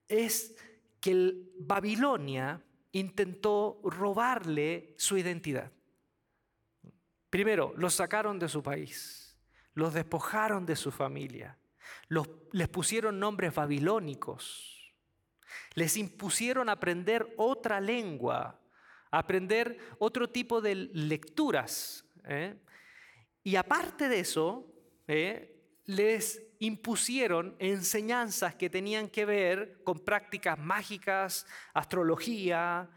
es 0.08 0.56
que 1.00 1.34
Babilonia 1.58 2.62
intentó 2.92 3.80
robarle 3.84 4.94
su 4.98 5.16
identidad. 5.16 5.72
Primero, 7.30 7.72
los 7.76 7.94
sacaron 7.94 8.38
de 8.38 8.48
su 8.48 8.62
país, 8.62 9.36
los 9.74 9.94
despojaron 9.94 10.66
de 10.66 10.76
su 10.76 10.90
familia, 10.90 11.58
les 12.52 12.68
pusieron 12.68 13.18
nombres 13.18 13.54
babilónicos, 13.54 14.92
les 15.74 15.96
impusieron 15.96 16.68
aprender 16.68 17.32
otra 17.38 17.80
lengua, 17.80 18.60
aprender 19.10 19.78
otro 19.98 20.28
tipo 20.28 20.60
de 20.60 20.74
lecturas. 20.74 22.04
¿eh? 22.24 22.54
Y 23.42 23.56
aparte 23.56 24.08
de 24.08 24.20
eso, 24.20 24.66
¿eh? 25.08 25.61
Les 25.96 26.42
impusieron 26.58 27.56
enseñanzas 27.58 28.54
que 28.54 28.70
tenían 28.70 29.08
que 29.08 29.24
ver 29.24 29.82
con 29.84 29.98
prácticas 29.98 30.58
mágicas, 30.58 31.46
astrología, 31.74 32.88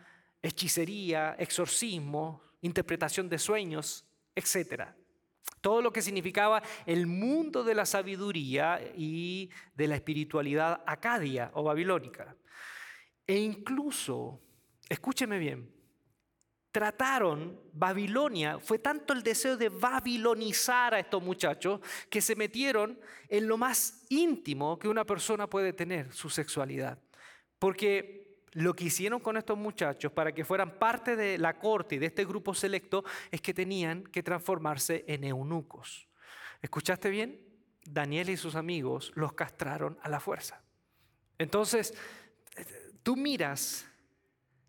hechicería, 0.41 1.35
exorcismo, 1.39 2.41
interpretación 2.61 3.27
de 3.27 3.39
sueños, 3.39 4.05
etc. 4.35 4.89
Todo 5.61 5.81
lo 5.81 5.91
que 5.91 6.01
significaba 6.01 6.61
el 6.85 7.07
mundo 7.07 7.63
de 7.63 7.75
la 7.75 7.85
sabiduría 7.85 8.79
y 8.95 9.49
de 9.73 9.87
la 9.87 9.95
espiritualidad 9.95 10.83
acadia 10.85 11.51
o 11.53 11.63
babilónica. 11.63 12.35
E 13.25 13.37
incluso, 13.37 14.41
escúcheme 14.87 15.39
bien, 15.39 15.74
trataron 16.75 17.57
Babilonia, 17.71 18.59
fue 18.59 18.79
tanto 18.79 19.13
el 19.13 19.23
deseo 19.23 19.55
de 19.55 19.69
babilonizar 19.69 20.93
a 20.93 20.99
estos 20.99 21.23
muchachos 21.23 21.79
que 22.09 22.19
se 22.19 22.35
metieron 22.35 22.99
en 23.29 23.47
lo 23.47 23.55
más 23.57 24.03
íntimo 24.09 24.77
que 24.77 24.89
una 24.89 25.05
persona 25.05 25.49
puede 25.49 25.71
tener, 25.71 26.11
su 26.11 26.29
sexualidad. 26.29 26.99
Porque 27.59 28.41
lo 28.51 28.73
que 28.73 28.83
hicieron 28.83 29.21
con 29.21 29.37
estos 29.37 29.57
muchachos 29.57 30.11
para 30.11 30.33
que 30.33 30.43
fueran 30.43 30.77
parte 30.77 31.15
de 31.15 31.37
la 31.37 31.57
corte 31.57 31.95
y 31.95 31.99
de 31.99 32.07
este 32.07 32.25
grupo 32.25 32.53
selecto 32.53 33.05
es 33.31 33.39
que 33.39 33.53
tenían 33.53 34.03
que 34.03 34.21
transformarse 34.21 35.05
en 35.07 35.23
eunucos. 35.23 36.09
¿Escuchaste 36.61 37.09
bien? 37.09 37.39
Daniel 37.85 38.31
y 38.31 38.35
sus 38.35 38.55
amigos 38.55 39.13
los 39.15 39.31
castraron 39.31 39.97
a 40.01 40.09
la 40.09 40.19
fuerza. 40.19 40.61
Entonces, 41.37 41.93
tú 43.01 43.15
miras, 43.15 43.87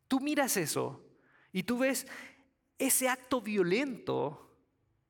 tú 0.07 0.21
miras 0.21 0.57
eso 0.57 1.03
y 1.57 1.63
tú 1.63 1.79
ves 1.79 2.07
ese 2.79 3.09
acto 3.09 3.41
violento 3.41 4.59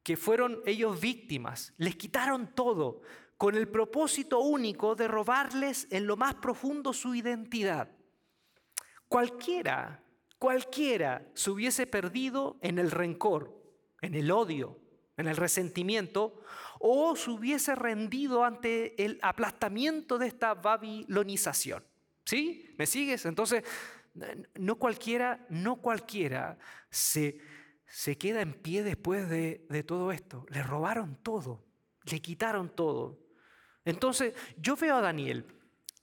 que 0.05 0.17
fueron 0.17 0.61
ellos 0.65 1.01
víctimas. 1.01 1.73
Les 1.77 1.97
quitaron 1.97 2.55
todo 2.55 3.01
con 3.37 3.57
el 3.57 3.67
propósito 3.67 4.39
único 4.39 4.95
de 4.95 5.09
robarles 5.09 5.89
en 5.91 6.07
lo 6.07 6.17
más 6.17 6.37
profundo 6.37 6.93
su 6.93 7.17
identidad. 7.17 7.91
Cualquiera, 9.09 10.05
cualquiera 10.39 11.29
se 11.35 11.51
hubiese 11.51 11.85
perdido 11.85 12.59
en 12.61 12.79
el 12.79 12.93
rencor, 12.93 13.61
en 14.01 14.15
el 14.15 14.31
odio, 14.31 14.79
en 15.17 15.27
el 15.27 15.37
resentimiento, 15.37 16.45
o 16.79 17.17
se 17.17 17.29
hubiese 17.29 17.75
rendido 17.75 18.45
ante 18.45 19.05
el 19.05 19.19
aplastamiento 19.21 20.17
de 20.17 20.29
esta 20.29 20.55
babilonización. 20.55 21.83
¿Sí? 22.25 22.73
¿Me 22.79 22.87
sigues? 22.87 23.27
Entonces, 23.27 23.65
no 24.55 24.77
cualquiera, 24.77 25.47
no 25.49 25.77
cualquiera 25.77 26.59
se, 26.91 27.39
se 27.87 28.17
queda 28.17 28.41
en 28.43 28.55
pie 28.55 28.83
después 28.83 29.29
de, 29.29 29.67
de 29.69 29.83
todo 29.83 30.13
esto. 30.13 30.47
Le 30.51 30.63
robaron 30.63 31.17
todo, 31.23 31.65
le 32.05 32.21
quitaron 32.21 32.69
todo. 32.69 33.19
Entonces 33.85 34.35
yo 34.57 34.77
veo 34.77 34.97
a 34.97 35.01
Daniel 35.01 35.47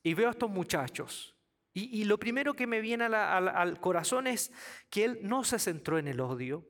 y 0.01 0.13
veo 0.13 0.27
a 0.27 0.32
estos 0.32 0.50
muchachos 0.50 1.34
y, 1.75 2.03
lo 2.03 2.20
primero 2.20 2.53
que 2.53 2.67
me 2.67 2.82
viene 2.82 3.05
al 3.05 3.79
corazón 3.79 4.27
es 4.27 4.51
que 4.91 5.05
él 5.05 5.20
no 5.24 5.43
se 5.43 5.58
centró 5.58 5.98
en 5.98 6.08
el 6.08 6.20
odio, 6.20 6.70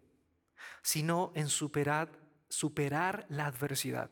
sino 0.81 1.33
en 1.35 1.49
superar, 1.49 2.09
superar 2.47 3.25
la 3.27 3.47
adversidad 3.47 4.09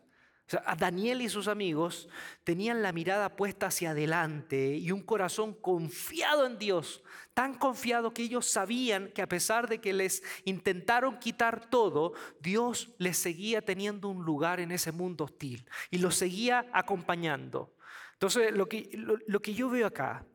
Daniel 0.78 1.22
y 1.22 1.30
sus 1.30 1.48
amigos 1.48 2.10
tenían 2.44 2.82
la 2.82 2.92
mirada 2.92 3.36
puesta 3.36 3.68
hacia 3.68 3.92
adelante 3.92 4.76
y 4.76 4.92
un 4.92 5.02
corazón 5.02 5.54
confiado 5.54 6.46
en 6.46 6.58
Dios, 6.58 7.04
tan 7.34 7.54
confiado 7.54 8.14
que 8.14 8.24
ellos 8.24 8.48
sabían 8.48 9.10
que 9.10 9.22
a 9.22 9.28
pesar 9.28 9.70
de 9.70 9.80
que 9.80 9.94
les 9.94 10.24
intentaron 10.46 11.20
quitar 11.20 11.70
todo, 11.70 12.14
Dios 12.40 12.90
les 12.98 13.18
seguía 13.18 13.62
teniendo 13.62 14.10
un 14.10 14.24
lugar 14.24 14.60
en 14.60 14.72
ese 14.72 14.92
mundo 14.92 15.26
hostil 15.26 15.66
y 15.90 16.00
los 16.00 16.16
seguía 16.16 16.66
acompañando. 16.74 17.74
Entonces, 18.14 18.52
lo 18.52 18.68
que, 18.68 18.90
lo 19.28 19.42
que 19.42 19.54
yo 19.54 19.70
veo 19.70 19.88
acá 19.88 20.26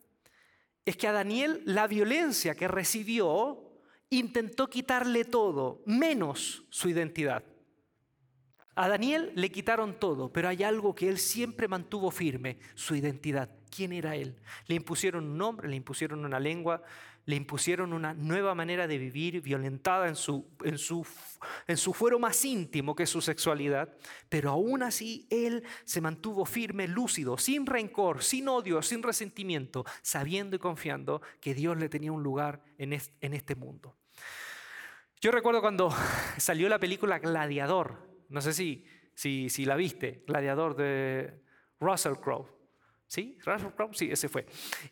es 0.85 0.97
que 0.97 1.09
a 1.09 1.13
Daniel 1.13 1.63
la 1.65 1.87
violencia 1.87 2.55
que 2.55 2.69
recibió 2.69 3.67
intentó 4.11 4.69
quitarle 4.69 5.25
todo, 5.25 5.83
menos 5.85 6.65
su 6.71 6.89
identidad. 6.89 7.45
A 8.77 8.89
Daniel 8.89 9.33
le 9.35 9.51
quitaron 9.51 9.99
todo, 9.99 10.31
pero 10.31 10.49
hay 10.49 10.63
algo 10.63 10.95
que 10.95 11.09
él 11.09 11.17
siempre 11.17 11.67
mantuvo 11.67 12.11
firme, 12.11 12.59
su 12.75 12.95
identidad. 12.95 13.49
¿Quién 13.75 13.93
era 13.95 14.17
él? 14.17 14.37
Le 14.67 14.75
impusieron 14.75 15.25
un 15.25 15.39
nombre, 15.39 15.67
le 15.67 15.77
impusieron 15.77 16.25
una 16.27 16.39
lengua, 16.39 16.83
le 17.25 17.37
impusieron 17.37 17.95
una 17.95 18.13
nueva 18.13 18.55
manera 18.55 18.87
de 18.87 18.99
vivir 18.99 19.41
violentada 19.41 20.09
en 20.09 20.15
su, 20.15 20.47
en 20.63 20.77
su, 20.77 21.07
en 21.67 21.79
su 21.79 21.95
fuero 21.95 22.19
más 22.19 22.45
íntimo 22.45 22.95
que 22.95 23.05
es 23.05 23.11
su 23.11 23.23
sexualidad, 23.23 23.97
pero 24.29 24.51
aún 24.51 24.83
así 24.83 25.27
él 25.31 25.65
se 25.85 26.03
mantuvo 26.03 26.45
firme, 26.45 26.87
lúcido, 26.87 27.39
sin 27.39 27.65
rencor, 27.65 28.23
sin 28.23 28.47
odio, 28.47 28.83
sin 28.83 29.03
resentimiento, 29.03 29.87
sabiendo 30.03 30.55
y 30.55 30.59
confiando 30.59 31.23
que 31.41 31.55
Dios 31.55 31.79
le 31.79 31.89
tenía 31.89 32.13
un 32.13 32.23
lugar 32.23 32.63
en 32.77 32.93
en 32.93 33.33
este 33.35 33.55
mundo. 33.55 33.97
Yo 35.19 35.31
recuerdo 35.33 35.63
cuando 35.63 35.91
salió 36.37 36.69
la 36.69 36.79
película 36.79 37.19
Gladiador, 37.19 38.16
no 38.29 38.41
sé 38.41 38.53
si, 38.53 38.85
si, 39.15 39.49
si 39.49 39.65
la 39.65 39.77
viste, 39.77 40.25
Gladiador 40.27 40.77
de 40.77 41.43
Russell 41.81 42.15
Crowe. 42.23 42.49
¿Sí? 43.07 43.39
Russell 43.45 43.73
Crowe, 43.77 43.95
sí, 43.95 44.11
ese 44.11 44.29
fue. 44.29 44.47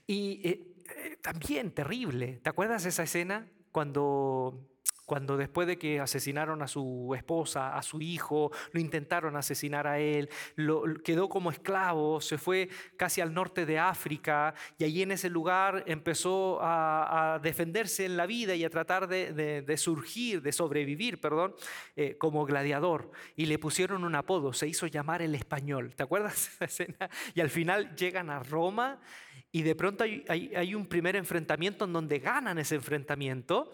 Y 0.06 0.40
eh, 0.48 0.74
eh, 0.96 1.16
también 1.20 1.72
terrible. 1.72 2.40
¿Te 2.42 2.50
acuerdas 2.50 2.86
esa 2.86 3.02
escena 3.02 3.50
cuando 3.72 4.73
cuando 5.04 5.36
después 5.36 5.66
de 5.66 5.78
que 5.78 6.00
asesinaron 6.00 6.62
a 6.62 6.68
su 6.68 7.12
esposa, 7.16 7.76
a 7.76 7.82
su 7.82 8.00
hijo, 8.00 8.50
lo 8.72 8.80
intentaron 8.80 9.36
asesinar 9.36 9.86
a 9.86 9.98
él, 9.98 10.28
lo, 10.56 10.84
quedó 11.02 11.28
como 11.28 11.50
esclavo, 11.50 12.20
se 12.20 12.38
fue 12.38 12.68
casi 12.96 13.20
al 13.20 13.34
norte 13.34 13.66
de 13.66 13.78
África 13.78 14.54
y 14.78 14.84
allí 14.84 15.02
en 15.02 15.12
ese 15.12 15.28
lugar 15.28 15.84
empezó 15.86 16.58
a, 16.62 17.38
defenderse 17.42 18.04
en 18.04 18.16
la 18.16 18.26
vida 18.26 18.54
y 18.54 18.64
a 18.64 18.70
tratar 18.70 19.08
de, 19.08 19.74
surgir, 19.76 20.40
de 20.40 20.52
sobrevivir, 20.52 21.20
perdón, 21.20 21.54
eh, 21.96 22.16
como 22.16 22.44
gladiador. 22.44 23.10
Y 23.36 23.46
le 23.46 23.58
pusieron 23.58 24.04
un 24.04 24.14
apodo, 24.14 24.52
se 24.52 24.68
hizo 24.68 24.86
llamar 24.86 25.20
el 25.20 25.34
español. 25.34 25.94
¿Te 25.94 26.02
acuerdas 26.02 26.34
de 26.34 26.40
esa 26.40 26.64
escena? 26.64 27.10
Y 27.34 27.40
al 27.40 27.50
final 27.50 27.94
llegan 27.96 28.30
a 28.30 28.40
Roma 28.40 29.00
y 29.52 29.62
de 29.62 29.74
pronto 29.74 30.04
hay 30.04 30.74
un 30.74 30.86
primer 30.86 31.16
enfrentamiento 31.16 31.84
en 31.84 31.92
donde 31.92 32.18
ganan 32.18 32.58
ese 32.58 32.76
enfrentamiento 32.76 33.70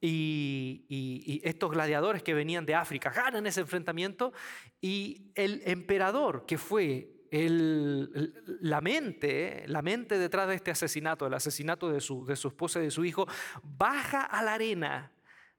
y, 0.00 1.40
estos 1.44 1.70
gladiadores 1.70 2.22
que 2.22 2.34
venían 2.34 2.66
de 2.66 2.74
África 2.74 3.10
ganan 3.10 3.46
ese 3.46 3.60
enfrentamiento 3.60 4.32
y 4.80 5.32
el 5.34 5.62
emperador 5.64 6.46
que 6.46 6.58
fue 6.58 7.20
la 7.32 8.80
mente, 8.80 9.64
la 9.66 9.82
mente 9.82 10.18
detrás 10.18 10.48
de 10.48 10.56
este 10.56 10.70
asesinato, 10.70 11.26
el 11.26 11.34
asesinato 11.34 11.90
de 11.90 12.00
su, 12.00 12.24
de 12.26 12.36
su 12.36 12.48
esposa 12.48 12.80
y 12.80 12.84
de 12.84 12.90
su 12.90 13.04
hijo, 13.04 13.26
baja 13.62 14.22
a 14.22 14.42
la 14.42 14.54
arena 14.54 15.12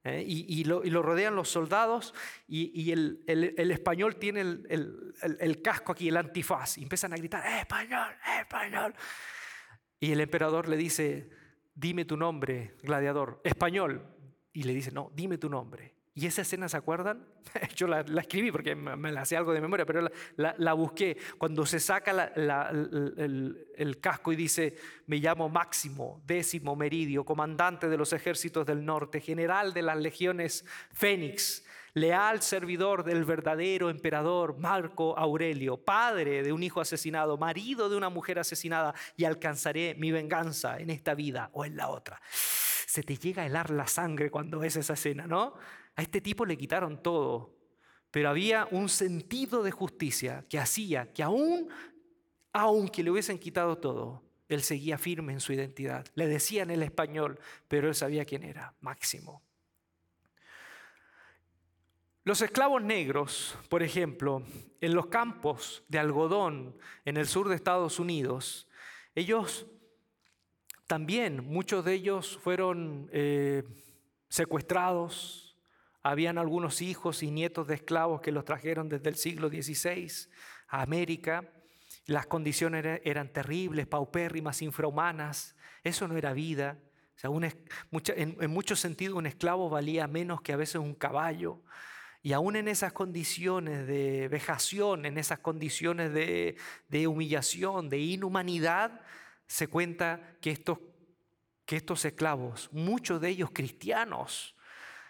¿eh? 0.03 0.23
y, 0.27 0.63
lo, 0.65 0.81
rodean 1.01 1.35
los 1.35 1.49
soldados 1.49 2.13
y, 2.47 2.91
el, 2.91 3.23
español 3.27 4.17
tiene 4.17 4.41
el, 4.41 5.61
casco 5.63 5.93
aquí, 5.93 6.09
el 6.09 6.17
antifaz, 6.17 6.77
y 6.77 6.83
empiezan 6.83 7.13
a 7.13 7.17
gritar, 7.17 7.45
español, 7.59 8.13
español. 8.39 8.93
Y 9.99 10.11
el 10.11 10.19
emperador 10.19 10.67
le 10.67 10.77
dice, 10.77 11.29
dime 11.73 12.05
tu 12.05 12.17
nombre, 12.17 12.75
gladiador, 12.81 13.39
español, 13.43 14.05
y 14.53 14.63
le 14.63 14.73
dice, 14.73 14.91
no, 14.91 15.11
dime 15.15 15.37
tu 15.37 15.49
nombre. 15.49 15.95
¿Y 16.13 16.25
esa 16.25 16.41
escena 16.41 16.67
se 16.67 16.75
acuerdan? 16.75 17.25
Yo 17.75 17.87
la, 17.87 18.01
escribí 18.01 18.51
porque 18.51 18.75
me, 18.75 19.11
la 19.11 19.21
hacía 19.21 19.37
algo 19.37 19.53
de 19.53 19.61
memoria, 19.61 19.85
pero 19.85 20.09
la, 20.35 20.73
busqué. 20.73 21.17
Cuando 21.37 21.65
se 21.65 21.79
saca 21.79 22.33
el, 22.35 23.99
casco 24.01 24.33
y 24.33 24.35
dice, 24.35 24.75
me 25.07 25.17
llamo 25.17 25.47
Máximo, 25.47 26.21
décimo 26.25 26.75
meridio, 26.75 27.23
comandante 27.23 27.87
de 27.87 27.97
los 27.97 28.11
ejércitos 28.11 28.65
del 28.65 28.83
norte, 28.83 29.21
general 29.21 29.73
de 29.73 29.83
las 29.83 29.97
legiones 29.97 30.65
Fénix, 30.91 31.63
leal 31.93 32.41
servidor 32.41 33.03
del 33.03 33.25
verdadero 33.25 33.89
emperador 33.89 34.57
Marco 34.57 35.17
Aurelio, 35.17 35.77
padre 35.77 36.43
de 36.43 36.53
un 36.53 36.63
hijo 36.63 36.81
asesinado, 36.81 37.37
marido 37.37 37.89
de 37.89 37.97
una 37.97 38.09
mujer 38.09 38.39
asesinada, 38.39 38.93
y 39.17 39.25
alcanzaré 39.25 39.95
mi 39.97 40.11
venganza 40.11 40.79
en 40.79 40.89
esta 40.89 41.13
vida 41.13 41.49
o 41.53 41.65
en 41.65 41.75
la 41.75 41.89
otra. 41.89 42.21
Se 42.31 43.03
te 43.03 43.17
llega 43.17 43.43
a 43.43 43.45
helar 43.45 43.69
la 43.69 43.87
sangre 43.87 44.29
cuando 44.29 44.59
ves 44.59 44.75
esa 44.75 44.93
escena, 44.93 45.27
¿no? 45.27 45.55
A 45.95 46.01
este 46.01 46.21
tipo 46.21 46.45
le 46.45 46.57
quitaron 46.57 47.01
todo, 47.01 47.55
pero 48.11 48.29
había 48.29 48.67
un 48.71 48.89
sentido 48.89 49.63
de 49.63 49.71
justicia 49.71 50.45
que 50.49 50.59
hacía 50.59 51.11
que 51.13 51.23
aún, 51.23 51.69
aunque 52.53 53.03
le 53.03 53.11
hubiesen 53.11 53.39
quitado 53.39 53.77
todo, 53.77 54.23
él 54.49 54.63
seguía 54.63 54.97
firme 54.97 55.31
en 55.31 55.39
su 55.39 55.53
identidad. 55.53 56.05
Le 56.15 56.27
decían 56.27 56.71
el 56.71 56.83
español, 56.83 57.39
pero 57.69 57.87
él 57.87 57.95
sabía 57.95 58.25
quién 58.25 58.43
era, 58.43 58.75
Máximo. 58.81 59.41
Los 62.23 62.43
esclavos 62.43 62.83
negros, 62.83 63.57
por 63.67 63.81
ejemplo, 63.81 64.43
en 64.79 64.93
los 64.93 65.07
campos 65.07 65.83
de 65.87 65.97
algodón 65.97 66.77
en 67.03 67.17
el 67.17 67.25
sur 67.25 67.49
de 67.49 67.55
Estados 67.55 67.99
Unidos, 67.99 68.67
ellos 69.15 69.65
también, 70.85 71.43
muchos 71.43 71.83
de 71.83 71.93
ellos 71.93 72.37
fueron 72.43 73.09
eh, 73.11 73.63
secuestrados, 74.29 75.57
habían 76.03 76.37
algunos 76.37 76.83
hijos 76.83 77.23
y 77.23 77.31
nietos 77.31 77.67
de 77.67 77.73
esclavos 77.73 78.21
que 78.21 78.31
los 78.31 78.45
trajeron 78.45 78.87
desde 78.87 79.09
el 79.09 79.15
siglo 79.15 79.49
XVI 79.49 80.29
a 80.67 80.83
América. 80.83 81.51
Las 82.05 82.27
condiciones 82.27 83.01
eran 83.03 83.33
terribles, 83.33 83.87
paupérrimas, 83.87 84.61
infrahumanas. 84.61 85.55
Eso 85.83 86.07
no 86.07 86.15
era 86.17 86.33
vida. 86.33 86.77
en, 87.23 88.51
muchos 88.51 88.79
sentidos 88.79 89.17
un 89.17 89.25
esclavo 89.25 89.71
valía 89.71 90.05
menos 90.07 90.41
que 90.41 90.53
a 90.53 90.57
veces 90.57 90.75
un 90.75 90.93
caballo. 90.93 91.61
Y 92.23 92.33
aún 92.33 92.55
en 92.55 92.67
esas 92.67 92.93
condiciones 92.93 93.87
de 93.87 94.27
vejación, 94.27 95.05
en 95.05 95.17
esas 95.17 95.39
condiciones 95.39 96.13
de, 96.13 97.07
humillación, 97.07 97.89
de 97.89 97.99
inhumanidad, 97.99 99.01
se 99.47 99.67
cuenta 99.67 100.35
que 100.39 100.51
estos, 100.51 100.79
que 101.65 101.77
estos 101.77 102.05
esclavos, 102.05 102.69
muchos 102.71 103.21
de 103.21 103.29
ellos 103.29 103.49
cristianos, 103.51 104.55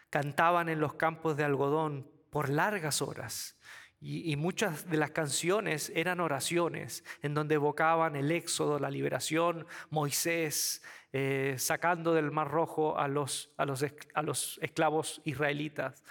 cantaban 0.10 0.70
en 0.70 0.80
los 0.80 0.94
campos 0.94 1.36
de 1.36 1.44
algodón 1.44 2.10
por 2.30 2.50
largas 2.50 3.02
horas. 3.02 3.58
Y, 4.04 4.36
muchas 4.36 4.90
de 4.90 4.98
las 4.98 5.12
canciones 5.12 5.92
eran 5.94 6.22
oraciones 6.22 7.04
en 7.22 7.36
donde 7.36 7.56
evocaban 7.56 8.16
el 8.16 8.32
éxodo, 8.32 8.80
la 8.80 8.90
liberación, 8.90 9.68
Moisés 9.92 10.82
eh, 11.14 11.54
sacando 11.60 12.16
del 12.16 12.32
Mar 12.32 12.50
Rojo 12.50 12.98
a 12.98 13.08
los, 13.08 13.52
a 13.58 13.66
los, 13.66 13.86
a 14.16 14.24
los 14.24 14.60
esclavos 14.64 15.22
israelitas. 15.24 16.04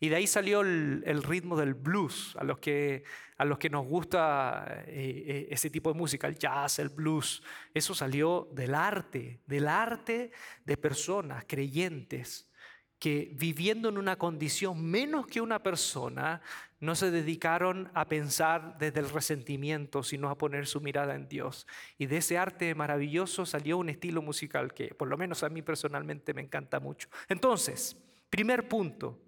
Y 0.00 0.08
de 0.08 0.16
ahí 0.16 0.26
salió 0.26 0.60
el, 0.60 1.22
ritmo 1.22 1.56
del 1.56 1.74
blues, 1.74 2.36
a 2.38 2.44
los 2.44 2.58
que, 2.58 3.04
a 3.36 3.44
los 3.44 3.58
que 3.58 3.68
nos 3.68 3.86
gusta 3.86 4.84
eh, 4.86 5.24
eh, 5.26 5.48
ese 5.50 5.70
tipo 5.70 5.92
de 5.92 5.98
música, 5.98 6.28
el 6.28 6.38
jazz, 6.38 6.78
el 6.78 6.88
blues. 6.88 7.42
Eso 7.74 7.94
salió 7.94 8.48
del 8.52 8.74
arte, 8.74 9.40
del 9.46 9.66
arte 9.66 10.30
de 10.64 10.76
personas 10.76 11.44
creyentes 11.48 12.48
que 12.98 13.30
viviendo 13.34 13.88
en 13.88 13.96
una 13.96 14.16
condición 14.16 14.84
menos 14.84 15.26
que 15.26 15.40
una 15.40 15.62
persona, 15.62 16.42
no 16.80 16.94
se 16.94 17.10
dedicaron 17.10 17.90
a 17.94 18.06
pensar 18.08 18.76
desde 18.78 19.00
el 19.00 19.10
resentimiento, 19.10 20.02
sino 20.02 20.30
a 20.30 20.38
poner 20.38 20.66
su 20.66 20.80
mirada 20.80 21.14
en 21.14 21.28
Dios. 21.28 21.66
Y 21.96 22.06
de 22.06 22.18
ese 22.18 22.38
arte 22.38 22.74
maravilloso 22.74 23.46
salió 23.46 23.78
un 23.78 23.88
estilo 23.88 24.22
musical 24.22 24.72
que 24.72 24.94
por 24.94 25.08
lo 25.08 25.16
menos 25.16 25.42
a 25.42 25.48
mí 25.48 25.62
personalmente 25.62 26.34
me 26.34 26.42
encanta 26.42 26.78
mucho. 26.78 27.08
Entonces, 27.28 27.96
primer 28.30 28.68
punto, 28.68 29.18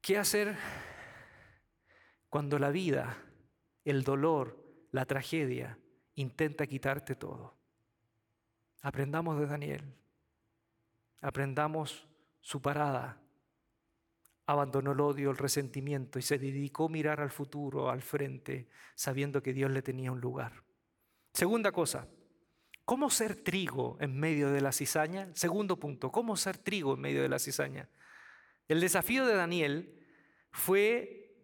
¿qué 0.00 0.18
hacer 0.18 0.56
cuando 2.28 2.58
la 2.58 2.70
vida, 2.70 3.22
el 3.84 4.02
dolor, 4.02 4.62
la 4.92 5.04
tragedia 5.04 5.78
intenta 6.14 6.66
quitarte 6.66 7.14
todo? 7.14 7.56
Aprendamos 8.82 9.38
de 9.38 9.46
Daniel. 9.46 9.94
Aprendamos 11.20 12.08
su 12.40 12.62
parada. 12.62 13.20
Abandonó 14.46 14.92
el 14.92 15.00
odio, 15.00 15.30
el 15.30 15.36
resentimiento 15.36 16.18
y 16.18 16.22
se 16.22 16.38
dedicó 16.38 16.86
a 16.86 16.88
mirar 16.88 17.20
al 17.20 17.30
futuro, 17.30 17.90
al 17.90 18.02
frente, 18.02 18.68
sabiendo 18.94 19.42
que 19.42 19.52
Dios 19.52 19.70
le 19.70 19.82
tenía 19.82 20.10
un 20.10 20.20
lugar. 20.20 20.64
Segunda 21.32 21.70
cosa, 21.70 22.08
¿cómo 22.84 23.10
ser 23.10 23.36
trigo 23.36 23.96
en 24.00 24.18
medio 24.18 24.50
de 24.50 24.60
la 24.60 24.72
cizaña? 24.72 25.30
Segundo 25.34 25.78
punto, 25.78 26.10
¿cómo 26.10 26.36
ser 26.36 26.58
trigo 26.58 26.94
en 26.94 27.00
medio 27.00 27.22
de 27.22 27.28
la 27.28 27.38
cizaña? 27.38 27.88
El 28.70 28.80
desafío 28.80 29.26
de 29.26 29.34
Daniel 29.34 30.00
fue, 30.52 31.34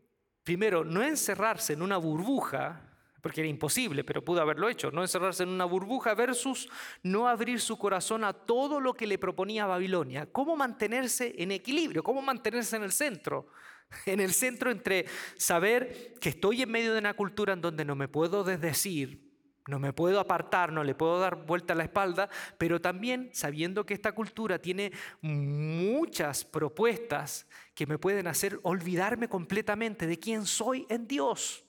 primero, 0.45 0.85
no 0.85 1.03
encerrarse 1.03 1.73
en 1.73 1.83
una 1.83 1.97
burbuja 1.97 2.89
porque 3.21 3.41
era 3.41 3.51
imposible, 3.51 4.05
pero 4.05 4.25
pudo 4.25 4.41
haberlo 4.41 4.69
hecho, 4.69 4.93
no 4.93 5.03
encerrarse 5.03 5.43
en 5.43 5.49
una 5.49 5.65
burbuja 5.65 6.15
versus 6.15 6.69
no 7.03 7.27
abrir 7.27 7.59
su 7.59 7.77
corazón 7.77 8.23
a 8.23 8.33
todo 8.33 8.79
lo 8.79 8.95
que 8.95 9.09
le 9.09 9.19
proponía 9.19 9.67
Babilonia. 9.67 10.27
¿Cómo 10.31 10.55
mantenerse 10.55 11.35
en 11.37 11.51
equilibrio? 11.51 12.05
¿Cómo 12.05 12.23
mantenerse 12.23 12.77
en 12.77 12.85
el 12.85 12.93
centro? 12.93 13.49
En 14.07 14.21
el 14.21 14.33
centro 14.33 14.71
entre 14.71 15.07
saber 15.37 16.15
que 16.21 16.29
estoy 16.29 16.62
en 16.62 16.71
medio 16.71 16.93
de 16.93 17.01
una 17.01 17.15
cultura 17.15 17.55
en 17.55 17.61
donde 17.61 17.85
no 17.85 17.97
me 17.97 18.07
puedo 18.07 18.45
desdecir, 18.45 19.26
no 19.67 19.79
me 19.79 19.93
puedo 19.93 20.21
apartar, 20.21 20.73
no 20.73 20.85
le 20.85 20.95
puedo 20.95 21.19
dar 21.19 21.45
vuelta 21.45 21.73
a 21.73 21.77
la 21.77 21.85
espalda, 21.85 22.29
pero 22.57 22.81
también 22.81 23.31
sabiendo 23.33 23.85
que 23.85 23.95
esta 23.95 24.13
cultura 24.13 24.61
tiene 24.61 24.93
muchas 25.23 26.45
propuestas 26.45 27.47
que 27.75 27.87
me 27.87 27.99
pueden 27.99 28.29
hacer 28.29 28.61
olvidarme 28.63 29.29
completamente 29.29 30.07
de 30.07 30.19
quién 30.19 30.47
soy 30.47 30.87
en 30.89 31.09
Dios. 31.09 31.65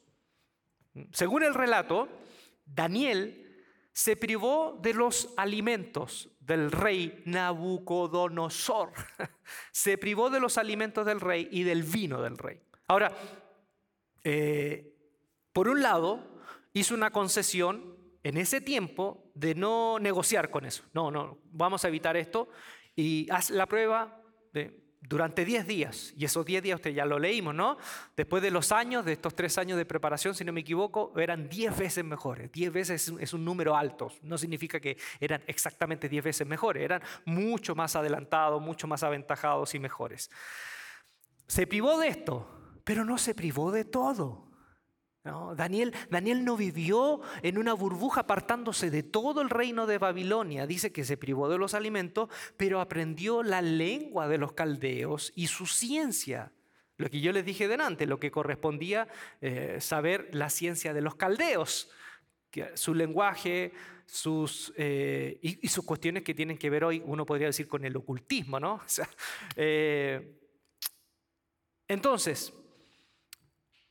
Según 1.12 1.44
el 1.44 1.54
relato, 1.54 2.08
Daniel 2.66 3.66
se 3.94 4.16
privó 4.16 4.78
de 4.80 4.94
los 4.94 5.34
alimentos 5.38 6.30
del 6.40 6.72
rey 6.72 7.24
Nabucodonosor. 7.26 8.92
Se 9.72 9.98
privó 9.98 10.30
de 10.30 10.40
los 10.40 10.58
alimentos 10.58 11.06
del 11.06 11.20
rey 11.20 11.48
y 11.52 11.64
del 11.64 11.84
vino 11.84 12.22
del 12.22 12.38
rey. 12.38 12.60
Ahora, 12.88 13.12
eh, 14.24 14.94
por 15.52 15.68
un 15.68 15.82
lado, 15.82 16.37
hizo 16.80 16.94
una 16.94 17.12
concesión 17.12 17.98
en 18.24 18.38
ese 18.38 18.62
tiempo 18.62 19.32
de 19.36 19.56
no 19.56 20.00
negociar 20.00 20.50
con 20.50 20.66
eso. 20.66 20.84
No, 20.94 21.12
no, 21.12 21.40
vamos 21.52 21.86
a 21.86 21.88
evitar 21.88 22.18
esto 22.18 22.50
y 22.96 23.28
haz 23.30 23.50
la 23.50 23.66
prueba 23.68 24.22
de 24.54 24.88
durante 25.02 25.46
10 25.46 25.68
días. 25.68 26.14
Y 26.18 26.26
esos 26.26 26.46
10 26.46 26.64
días 26.64 26.76
usted 26.76 26.92
ya 26.92 27.06
lo 27.06 27.20
leímos, 27.20 27.56
¿no? 27.56 27.78
Después 28.16 28.44
de 28.44 28.52
los 28.52 28.72
años, 28.72 29.06
de 29.06 29.14
estos 29.14 29.36
3 29.36 29.58
años 29.60 29.78
de 29.78 29.86
preparación, 29.86 30.36
si 30.36 30.44
no 30.44 30.52
me 30.52 30.62
equivoco, 30.62 31.14
eran 31.18 31.48
10 31.50 31.78
veces 31.78 32.04
mejores. 32.04 32.52
10 32.52 32.74
veces 32.74 33.14
es 33.20 33.34
un 33.34 33.46
número 33.46 33.76
alto. 33.76 34.12
No 34.22 34.38
significa 34.38 34.80
que 34.80 34.98
eran 35.20 35.42
exactamente 35.48 36.10
10 36.10 36.24
veces 36.24 36.48
mejores. 36.48 36.84
Eran 36.84 37.02
mucho 37.26 37.76
más 37.76 37.96
adelantados, 37.96 38.62
mucho 38.62 38.88
más 38.88 39.04
aventajados 39.04 39.74
y 39.76 39.80
mejores. 39.80 40.30
Se 41.48 41.68
privó 41.68 41.98
de 42.00 42.10
esto, 42.10 42.82
pero 42.84 43.06
no 43.06 43.18
se 43.18 43.34
privó 43.34 43.72
de 43.72 43.86
todo. 43.86 44.47
Daniel, 45.56 45.94
Daniel 46.10 46.46
no 46.46 46.58
vivió 46.58 47.22
en 47.42 47.58
una 47.58 47.74
burbuja 47.74 48.22
apartándose 48.22 48.90
de 48.90 49.04
todo 49.04 49.42
el 49.42 49.50
reino 49.50 49.86
de 49.86 49.98
Babilonia. 49.98 50.68
Dice 50.68 50.92
que 50.92 51.04
se 51.04 51.18
privó 51.18 51.50
de 51.50 51.58
los 51.58 51.74
alimentos, 51.74 52.30
pero 52.58 52.82
aprendió 52.82 53.44
la 53.44 53.62
lengua 53.62 54.28
de 54.28 54.38
los 54.38 54.54
caldeos 54.54 55.32
y 55.36 55.48
su 55.48 55.66
ciencia. 55.66 56.52
Lo 56.98 57.10
que 57.10 57.22
yo 57.22 57.32
les 57.32 57.46
dije 57.46 57.68
delante, 57.68 58.08
lo 58.08 58.20
que 58.20 58.32
correspondía 58.32 59.08
eh, 59.42 59.78
saber 59.80 60.30
la 60.34 60.50
ciencia 60.50 60.94
de 60.94 61.02
los 61.02 61.16
caldeos, 61.16 61.92
su 62.74 62.96
lenguaje, 62.96 63.72
sus, 64.08 64.74
eh, 64.78 65.38
y, 65.42 65.68
sus 65.68 65.86
cuestiones 65.86 66.24
que 66.24 66.34
tienen 66.34 66.58
que 66.58 66.70
ver 66.70 66.84
hoy, 66.86 67.04
uno 67.06 67.26
podría 67.26 67.48
decir, 67.48 67.68
con 67.68 67.86
el 67.86 67.96
ocultismo. 67.96 68.60
¿no? 68.60 68.82
Eh, 69.56 70.34
entonces, 71.88 72.54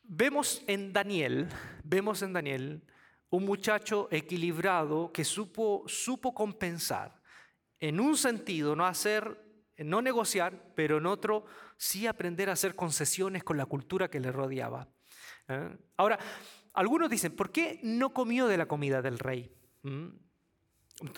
Vemos 0.09 0.62
en 0.69 0.92
Daniel, 0.92 1.49
vemos 1.83 2.23
en 2.23 2.33
Daniel 2.33 2.83
un 3.31 3.45
muchacho 3.45 4.07
equilibrado 4.12 5.12
que 5.12 5.25
supo, 5.25 5.83
supo 5.88 6.33
compensar. 6.33 7.21
En 7.81 7.99
un 7.99 8.16
sentido, 8.16 8.77
no 8.77 8.87
hacer, 8.87 9.37
no 9.79 10.01
negociar, 10.01 10.73
pero 10.77 10.99
en 10.99 11.07
otro 11.07 11.45
sí 11.77 12.07
aprender 12.07 12.49
a 12.49 12.53
hacer 12.53 12.77
concesiones 12.77 13.42
con 13.42 13.57
la 13.57 13.66
cultura 13.66 14.09
que 14.09 14.21
le 14.21 14.31
rodeaba. 14.31 14.88
¿eh? 15.49 15.77
Ahora, 15.97 16.21
algunos 16.73 17.11
dicen, 17.11 17.35
¿por 17.35 17.51
qué 17.51 17.81
no 17.83 18.14
comió 18.14 18.47
de 18.47 18.59
la 18.59 18.66
comida 18.66 19.03
del 19.03 19.19
rey? 19.19 19.53
¿Mm? 19.83 20.07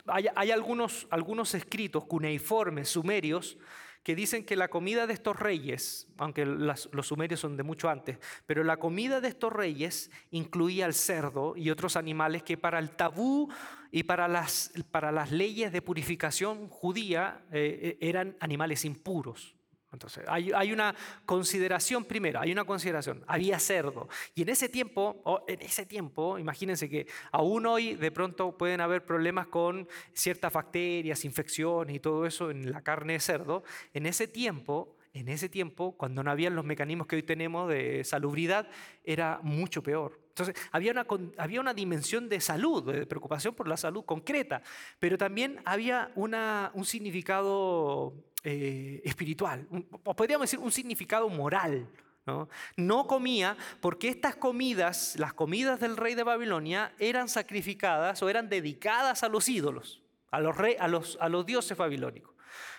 Hay, 0.06 0.50
algunos, 0.50 1.06
algunos 1.10 1.54
escritos 1.54 2.06
cuneiformes, 2.06 2.88
sumerios, 2.88 3.58
que 4.02 4.14
dicen 4.14 4.44
que 4.44 4.56
la 4.56 4.68
comida 4.68 5.06
de 5.06 5.12
estos 5.12 5.38
reyes, 5.38 6.08
aunque 6.16 6.46
los 6.46 6.88
sumerios 7.02 7.40
son 7.40 7.56
de 7.56 7.62
mucho 7.62 7.88
antes, 7.88 8.18
pero 8.46 8.64
la 8.64 8.78
comida 8.78 9.20
de 9.20 9.28
estos 9.28 9.52
reyes 9.52 10.10
incluía 10.30 10.86
el 10.86 10.94
cerdo 10.94 11.54
y 11.56 11.70
otros 11.70 11.96
animales 11.96 12.42
que 12.42 12.56
para 12.56 12.78
el 12.78 12.90
tabú 12.90 13.50
y 13.90 14.04
para 14.04 14.28
las, 14.28 14.72
para 14.90 15.12
las 15.12 15.30
leyes 15.30 15.72
de 15.72 15.82
purificación 15.82 16.68
judía 16.68 17.42
eh, 17.52 17.96
eh, 18.00 18.08
eran 18.08 18.36
animales 18.40 18.84
impuros. 18.84 19.57
Entonces, 19.92 20.24
hay, 20.28 20.72
una 20.72 20.94
consideración 21.24 22.04
primero, 22.04 22.40
hay 22.40 22.52
una 22.52 22.64
consideración, 22.64 23.24
había 23.26 23.58
cerdo. 23.58 24.08
Y 24.34 24.42
en 24.42 24.50
ese 24.50 24.68
tiempo, 24.68 25.44
en 25.48 25.62
ese 25.62 25.86
tiempo, 25.86 26.38
imagínense 26.38 26.90
que 26.90 27.06
aún 27.32 27.64
hoy 27.64 27.94
de 27.94 28.10
pronto 28.10 28.56
pueden 28.56 28.82
haber 28.82 29.04
problemas 29.04 29.46
con 29.46 29.88
ciertas 30.12 30.52
bacterias, 30.52 31.24
infecciones 31.24 31.96
y 31.96 32.00
todo 32.00 32.26
eso 32.26 32.50
en 32.50 32.70
la 32.70 32.82
carne 32.82 33.14
de 33.14 33.20
cerdo. 33.20 33.64
En 33.94 34.04
ese 34.04 34.28
tiempo, 34.28 34.94
en 35.14 35.28
ese 35.28 35.48
tiempo, 35.48 35.96
cuando 35.96 36.22
no 36.22 36.30
habían 36.30 36.54
los 36.54 36.64
mecanismos 36.64 37.06
que 37.06 37.16
hoy 37.16 37.22
tenemos 37.22 37.68
de 37.68 38.04
salubridad, 38.04 38.68
era 39.04 39.40
mucho 39.42 39.82
peor. 39.82 40.20
Entonces, 40.28 40.54
había 40.70 40.92
una, 40.92 41.06
había 41.38 41.60
una 41.60 41.74
dimensión 41.74 42.28
de 42.28 42.40
salud, 42.40 42.92
de 42.92 43.06
preocupación 43.06 43.54
por 43.54 43.66
la 43.66 43.76
salud 43.76 44.04
concreta, 44.04 44.62
pero 45.00 45.18
también 45.18 45.60
había 45.64 46.12
una, 46.14 46.70
un 46.74 46.84
significado 46.84 48.14
eh, 48.44 49.00
espiritual, 49.04 49.66
o 50.04 50.14
podríamos 50.14 50.50
decir 50.50 50.58
un 50.58 50.72
significado 50.72 51.28
moral. 51.28 51.88
¿no? 52.26 52.48
no 52.76 53.06
comía 53.06 53.56
porque 53.80 54.08
estas 54.08 54.36
comidas, 54.36 55.14
las 55.18 55.32
comidas 55.32 55.80
del 55.80 55.96
rey 55.96 56.14
de 56.14 56.24
Babilonia, 56.24 56.92
eran 56.98 57.26
sacrificadas 57.26 58.22
o 58.22 58.28
eran 58.28 58.50
dedicadas 58.50 59.22
a 59.22 59.30
los 59.30 59.48
ídolos, 59.48 60.02
a 60.30 60.38
los, 60.40 60.54
rey, 60.54 60.76
a 60.78 60.88
los, 60.88 61.16
a 61.22 61.30
los 61.30 61.46
dioses 61.46 61.78
babilónicos. 61.78 62.34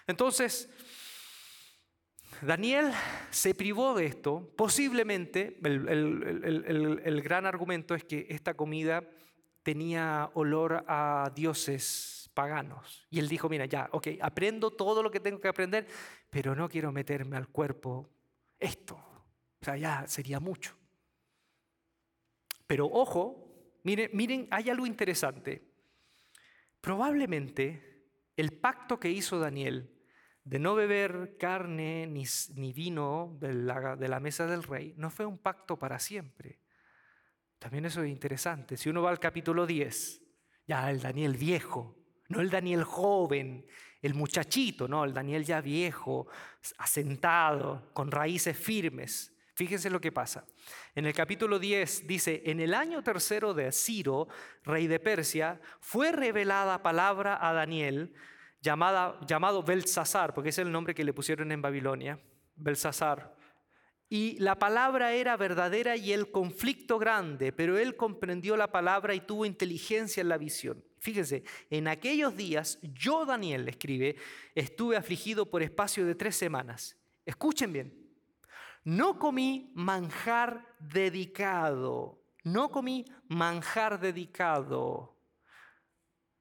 Entonces, 0.05 0.69
Daniel 2.41 2.91
se 3.31 3.53
privó 3.53 3.93
de 3.93 4.05
esto. 4.05 4.51
Posiblemente, 4.55 5.59
el, 5.63 7.21
gran 7.23 7.45
argumento 7.45 7.95
es 7.95 8.03
que 8.03 8.27
esta 8.29 8.53
comida 8.53 9.03
tenía 9.63 10.31
olor 10.33 10.85
a 10.87 11.31
dioses 11.35 12.18
Y 13.09 13.19
él 13.19 13.27
dijo, 13.27 13.49
mira, 13.49 13.65
ya, 13.65 13.89
ok, 13.91 14.07
aprendo 14.21 14.71
todo 14.71 15.03
lo 15.03 15.11
que 15.11 15.19
tengo 15.19 15.39
que 15.39 15.47
aprender, 15.47 15.87
pero 16.29 16.55
no 16.55 16.69
quiero 16.69 16.91
meterme 16.91 17.37
al 17.37 17.47
cuerpo 17.49 18.09
esto. 18.57 18.95
O 18.95 19.65
sea, 19.65 19.77
ya 19.77 20.07
sería 20.07 20.39
mucho. 20.39 20.77
Pero 22.67 22.85
ojo, 22.85 23.79
miren, 23.83 24.11
miren, 24.13 24.47
hay 24.51 24.69
algo 24.69 24.85
interesante. 24.85 25.69
Probablemente 26.81 28.07
el 28.37 28.53
pacto 28.53 28.99
que 28.99 29.09
hizo 29.09 29.39
Daniel 29.39 29.95
de 30.43 30.59
no 30.59 30.75
beber 30.75 31.35
carne 31.37 32.07
ni, 32.07 32.73
vino 32.73 33.37
de 33.39 33.53
la, 33.53 33.95
de 33.95 34.07
la 34.07 34.19
mesa 34.19 34.47
del 34.47 34.63
rey, 34.63 34.93
no 34.97 35.09
fue 35.09 35.25
un 35.25 35.37
pacto 35.37 35.77
para 35.77 35.99
siempre. 35.99 36.59
También 37.59 37.85
eso 37.85 38.01
es 38.01 38.09
interesante. 38.09 38.77
Si 38.77 38.89
uno 38.89 39.01
va 39.01 39.09
al 39.09 39.19
capítulo 39.19 39.67
10, 39.67 40.23
ya 40.65 40.89
el 40.89 41.01
Daniel 41.01 41.35
viejo, 41.35 41.98
no 42.29 42.41
el 42.41 42.49
Daniel 42.49 42.83
joven, 42.83 43.65
el 44.01 44.13
muchachito, 44.13 44.87
no, 44.87 45.03
el 45.03 45.13
Daniel 45.13 45.43
ya 45.43 45.61
viejo, 45.61 46.27
asentado, 46.77 47.89
con 47.93 48.09
raíces 48.11 48.57
firmes. 48.57 49.35
Fíjense 49.55 49.89
lo 49.89 49.99
que 49.99 50.13
pasa. 50.13 50.45
En 50.95 51.05
el 51.05 51.13
capítulo 51.13 51.59
10 51.59 52.07
dice, 52.07 52.43
en 52.45 52.61
el 52.61 52.73
año 52.73 53.03
tercero 53.03 53.53
de 53.53 53.73
Ciro, 53.73 54.29
rey 54.63 54.87
de 54.87 55.01
Persia, 55.01 55.59
fue 55.81 56.13
revelada 56.13 56.81
palabra 56.81 57.37
a 57.45 57.51
Daniel 57.51 58.13
llamado 58.61 59.63
Belsasar, 59.63 60.33
porque 60.33 60.49
es 60.49 60.57
el 60.59 60.71
nombre 60.71 60.95
que 60.95 61.03
le 61.03 61.13
pusieron 61.13 61.51
en 61.51 61.61
Babilonia, 61.61 62.19
Belsasar. 62.55 63.35
Y 64.07 64.39
la 64.39 64.57
palabra 64.57 65.13
era 65.13 65.35
verdadera 65.35 65.97
y 65.97 66.13
el 66.13 66.31
conflicto 66.31 66.97
grande, 66.97 67.51
pero 67.51 67.77
él 67.77 67.95
comprendió 67.95 68.55
la 68.55 68.71
palabra 68.71 69.13
y 69.13 69.19
tuvo 69.19 69.45
inteligencia 69.45 70.21
en 70.21 70.29
la 70.29 70.37
visión. 70.37 70.83
Fíjense, 70.99 71.43
en 71.69 71.87
aquellos 71.87 72.35
días 72.35 72.79
yo, 72.81 73.25
Daniel, 73.25 73.67
escribe, 73.67 74.15
estuve 74.55 74.97
afligido 74.97 75.49
por 75.49 75.63
espacio 75.63 76.05
de 76.05 76.15
tres 76.15 76.35
semanas. 76.35 76.97
Escuchen 77.25 77.71
bien, 77.73 78.09
no 78.83 79.19
comí 79.19 79.71
manjar 79.75 80.75
dedicado, 80.79 82.21
no 82.43 82.69
comí 82.69 83.05
manjar 83.27 83.99
dedicado. 83.99 85.17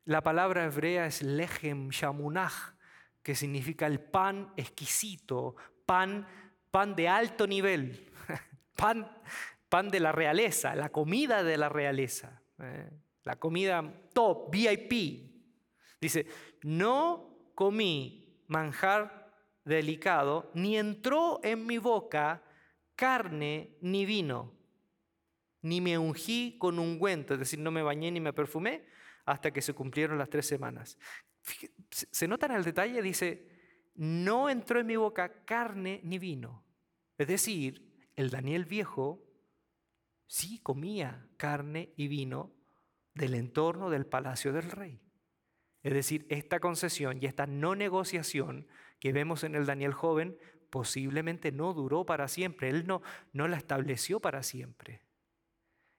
La 0.04 0.22
palabra 0.22 0.64
hebrea 0.64 1.06
es 1.06 1.22
lechem 1.22 1.90
shamunach, 1.90 2.74
que 3.22 3.34
significa 3.34 3.86
el 3.86 4.00
pan 4.00 4.52
exquisito, 4.56 5.56
pan, 5.84 6.26
pan 6.70 6.96
de 6.96 7.08
alto 7.08 7.46
nivel, 7.46 8.10
pan, 8.74 9.06
pan 9.68 9.90
de 9.90 10.00
la 10.00 10.12
realeza, 10.12 10.74
la 10.74 10.88
comida 10.88 11.42
de 11.42 11.58
la 11.58 11.68
realeza, 11.68 12.40
eh, 12.58 12.90
la 13.28 13.36
comida 13.36 13.84
top, 14.14 14.50
VIP. 14.50 15.30
Dice, 16.00 16.24
no 16.62 17.52
comí 17.54 18.42
manjar 18.46 19.34
delicado, 19.66 20.50
ni 20.54 20.78
entró 20.78 21.38
en 21.44 21.66
mi 21.66 21.76
boca 21.76 22.42
carne 22.96 23.76
ni 23.82 24.06
vino, 24.06 24.58
ni 25.60 25.82
me 25.82 25.98
ungí 25.98 26.56
con 26.58 26.78
ungüento, 26.78 27.34
es 27.34 27.40
decir, 27.40 27.58
no 27.58 27.70
me 27.70 27.82
bañé 27.82 28.10
ni 28.10 28.18
me 28.18 28.32
perfumé, 28.32 28.86
hasta 29.26 29.50
que 29.50 29.60
se 29.60 29.74
cumplieron 29.74 30.16
las 30.16 30.30
tres 30.30 30.46
semanas. 30.46 30.96
Se 31.90 32.26
nota 32.26 32.46
en 32.46 32.52
el 32.52 32.64
detalle, 32.64 33.02
dice, 33.02 33.46
no 33.94 34.48
entró 34.48 34.80
en 34.80 34.86
mi 34.86 34.96
boca 34.96 35.44
carne 35.44 36.00
ni 36.02 36.18
vino. 36.18 36.64
Es 37.18 37.28
decir, 37.28 38.10
el 38.16 38.30
Daniel 38.30 38.64
viejo 38.64 39.22
sí 40.26 40.60
comía 40.62 41.28
carne 41.36 41.92
y 41.94 42.08
vino 42.08 42.57
del 43.18 43.34
entorno 43.34 43.90
del 43.90 44.06
palacio 44.06 44.52
del 44.52 44.70
rey. 44.70 45.00
Es 45.82 45.92
decir, 45.92 46.26
esta 46.28 46.60
concesión 46.60 47.18
y 47.20 47.26
esta 47.26 47.46
no 47.46 47.74
negociación 47.74 48.66
que 49.00 49.12
vemos 49.12 49.44
en 49.44 49.54
el 49.54 49.66
Daniel 49.66 49.92
joven 49.92 50.38
posiblemente 50.70 51.52
no 51.52 51.74
duró 51.74 52.06
para 52.06 52.28
siempre. 52.28 52.70
Él 52.70 52.86
no, 52.86 53.02
no 53.32 53.48
la 53.48 53.56
estableció 53.56 54.20
para 54.20 54.42
siempre. 54.42 55.02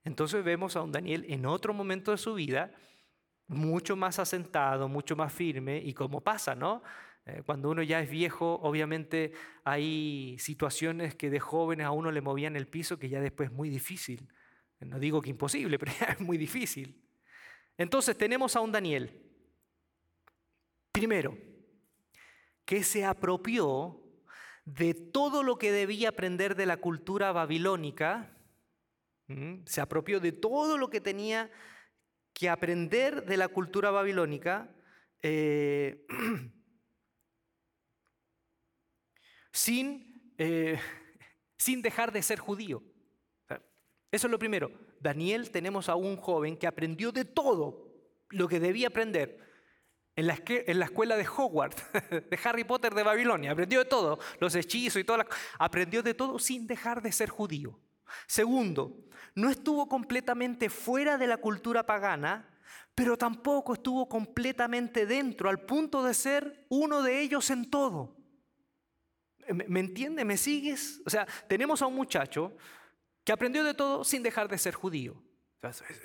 Entonces 0.04 0.44
vemos 0.44 0.76
a 0.76 0.82
un 0.82 0.92
Daniel 0.92 1.26
en 1.28 1.46
otro 1.46 1.74
momento 1.74 2.12
de 2.12 2.18
su 2.18 2.34
vida 2.34 2.72
mucho 3.48 3.96
más 3.96 4.20
asentado, 4.20 4.88
mucho 4.88 5.16
más 5.16 5.34
firme 5.34 5.78
y 5.78 5.94
como 5.94 6.22
pasa, 6.22 6.56
¿no? 6.56 6.84
Eh, 7.26 7.42
cuando 7.46 7.70
uno 7.70 7.84
ya 7.84 8.00
es 8.00 8.10
viejo, 8.10 8.60
obviamente 8.62 9.34
hay 9.64 10.38
situaciones 10.40 11.16
que 11.16 11.30
de 11.30 11.40
jóvenes 11.40 11.86
a 11.86 11.92
uno 11.92 12.12
le 12.12 12.22
movían 12.22 12.56
el 12.56 12.68
piso 12.68 12.98
que 12.98 13.10
ya 13.10 13.20
después 13.20 13.50
es 13.50 13.56
muy 13.56 13.70
difícil. 13.70 14.32
No 14.80 15.00
digo 15.00 15.22
que 15.22 15.32
imposible, 15.32 15.78
pero 15.80 15.92
es 16.08 16.20
muy 16.22 16.38
difícil. 16.38 17.09
Entonces 17.80 18.18
tenemos 18.18 18.58
a 18.58 18.60
un 18.60 18.74
Daniel, 18.74 19.10
primero, 20.92 21.38
que 22.66 22.84
se 22.84 23.06
apropió 23.06 24.04
de 24.66 24.94
todo 24.94 25.44
lo 25.44 25.58
que 25.58 25.72
debía 25.72 26.10
aprender 26.10 26.58
de 26.58 26.66
la 26.66 26.76
cultura 26.76 27.32
babilónica, 27.32 28.36
se 29.66 29.80
apropió 29.80 30.20
de 30.20 30.34
todo 30.34 30.78
lo 30.78 30.90
que 30.90 31.00
tenía 31.00 31.50
que 32.34 32.50
aprender 32.50 33.26
de 33.26 33.38
la 33.38 33.48
cultura 33.48 33.92
babilónica 33.92 34.76
eh, 35.22 36.06
sin, 39.54 40.34
eh, 40.38 40.78
sin 41.58 41.82
dejar 41.82 42.12
de 42.12 42.24
ser 42.24 42.40
judío. 42.40 42.84
Eso 44.12 44.28
es 44.28 44.32
lo 44.32 44.40
primero. 44.40 44.72
Daniel 45.00 45.52
tenemos 45.52 45.90
a 45.90 45.96
un 45.96 46.18
joven 46.18 46.58
que 46.58 46.68
aprendió 46.68 47.12
de 47.12 47.26
todo 47.26 47.90
lo 48.30 48.48
que 48.48 48.60
debía 48.60 48.88
aprender 48.88 49.40
en 50.16 50.28
la, 50.28 50.34
escuela 50.86 51.16
de 51.16 51.26
Hogwarts, 51.26 51.82
de 52.30 52.40
Harry 52.44 52.64
Potter 52.64 52.94
de 52.94 53.04
Babilonia. 53.04 53.52
Aprendió 53.52 53.80
de 53.80 53.86
todo, 53.86 54.20
los 54.40 54.54
hechizos 54.56 55.02
y 55.02 55.06
todo. 55.06 55.24
Aprendió 55.58 56.04
de 56.04 56.14
todo 56.14 56.40
sin 56.40 56.68
dejar 56.68 57.02
de 57.02 57.12
ser 57.12 57.30
judío. 57.30 57.80
Segundo, 58.28 59.06
no 59.36 59.50
estuvo 59.50 59.88
completamente 59.88 60.70
fuera 60.70 61.18
de 61.18 61.28
la 61.28 61.38
cultura 61.38 61.86
pagana, 61.86 62.50
pero 62.96 63.18
tampoco 63.18 63.74
estuvo 63.74 64.10
completamente 64.10 65.06
dentro, 65.06 65.50
al 65.50 65.62
punto 65.62 66.04
de 66.04 66.14
ser 66.14 66.66
uno 66.70 67.02
de 67.02 67.22
ellos 67.22 67.50
en 67.50 67.70
todo. 67.70 68.18
¿Me 69.48 69.80
entiendes? 69.80 70.26
¿Me 70.26 70.38
sigues? 70.38 71.02
O 71.06 71.10
sea, 71.10 71.26
tenemos 71.48 71.82
a 71.82 71.88
un 71.88 71.96
muchacho 71.96 72.56
que 73.30 73.34
aprendió 73.34 73.64
de 73.64 73.76
todo 73.76 74.04
sin 74.04 74.24
dejar 74.24 74.48
de 74.48 74.58
ser 74.58 74.74
judío. 74.74 75.22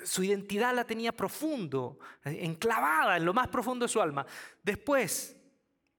su 0.03 0.23
identidad 0.23 0.75
la 0.75 0.83
tenía 0.85 1.11
profundo, 1.11 1.97
enclavada 2.23 3.17
en 3.17 3.25
lo 3.25 3.33
más 3.33 3.47
profundo 3.47 3.85
de 3.85 3.91
su 3.91 3.99
alma. 3.99 4.27
Después 4.61 5.35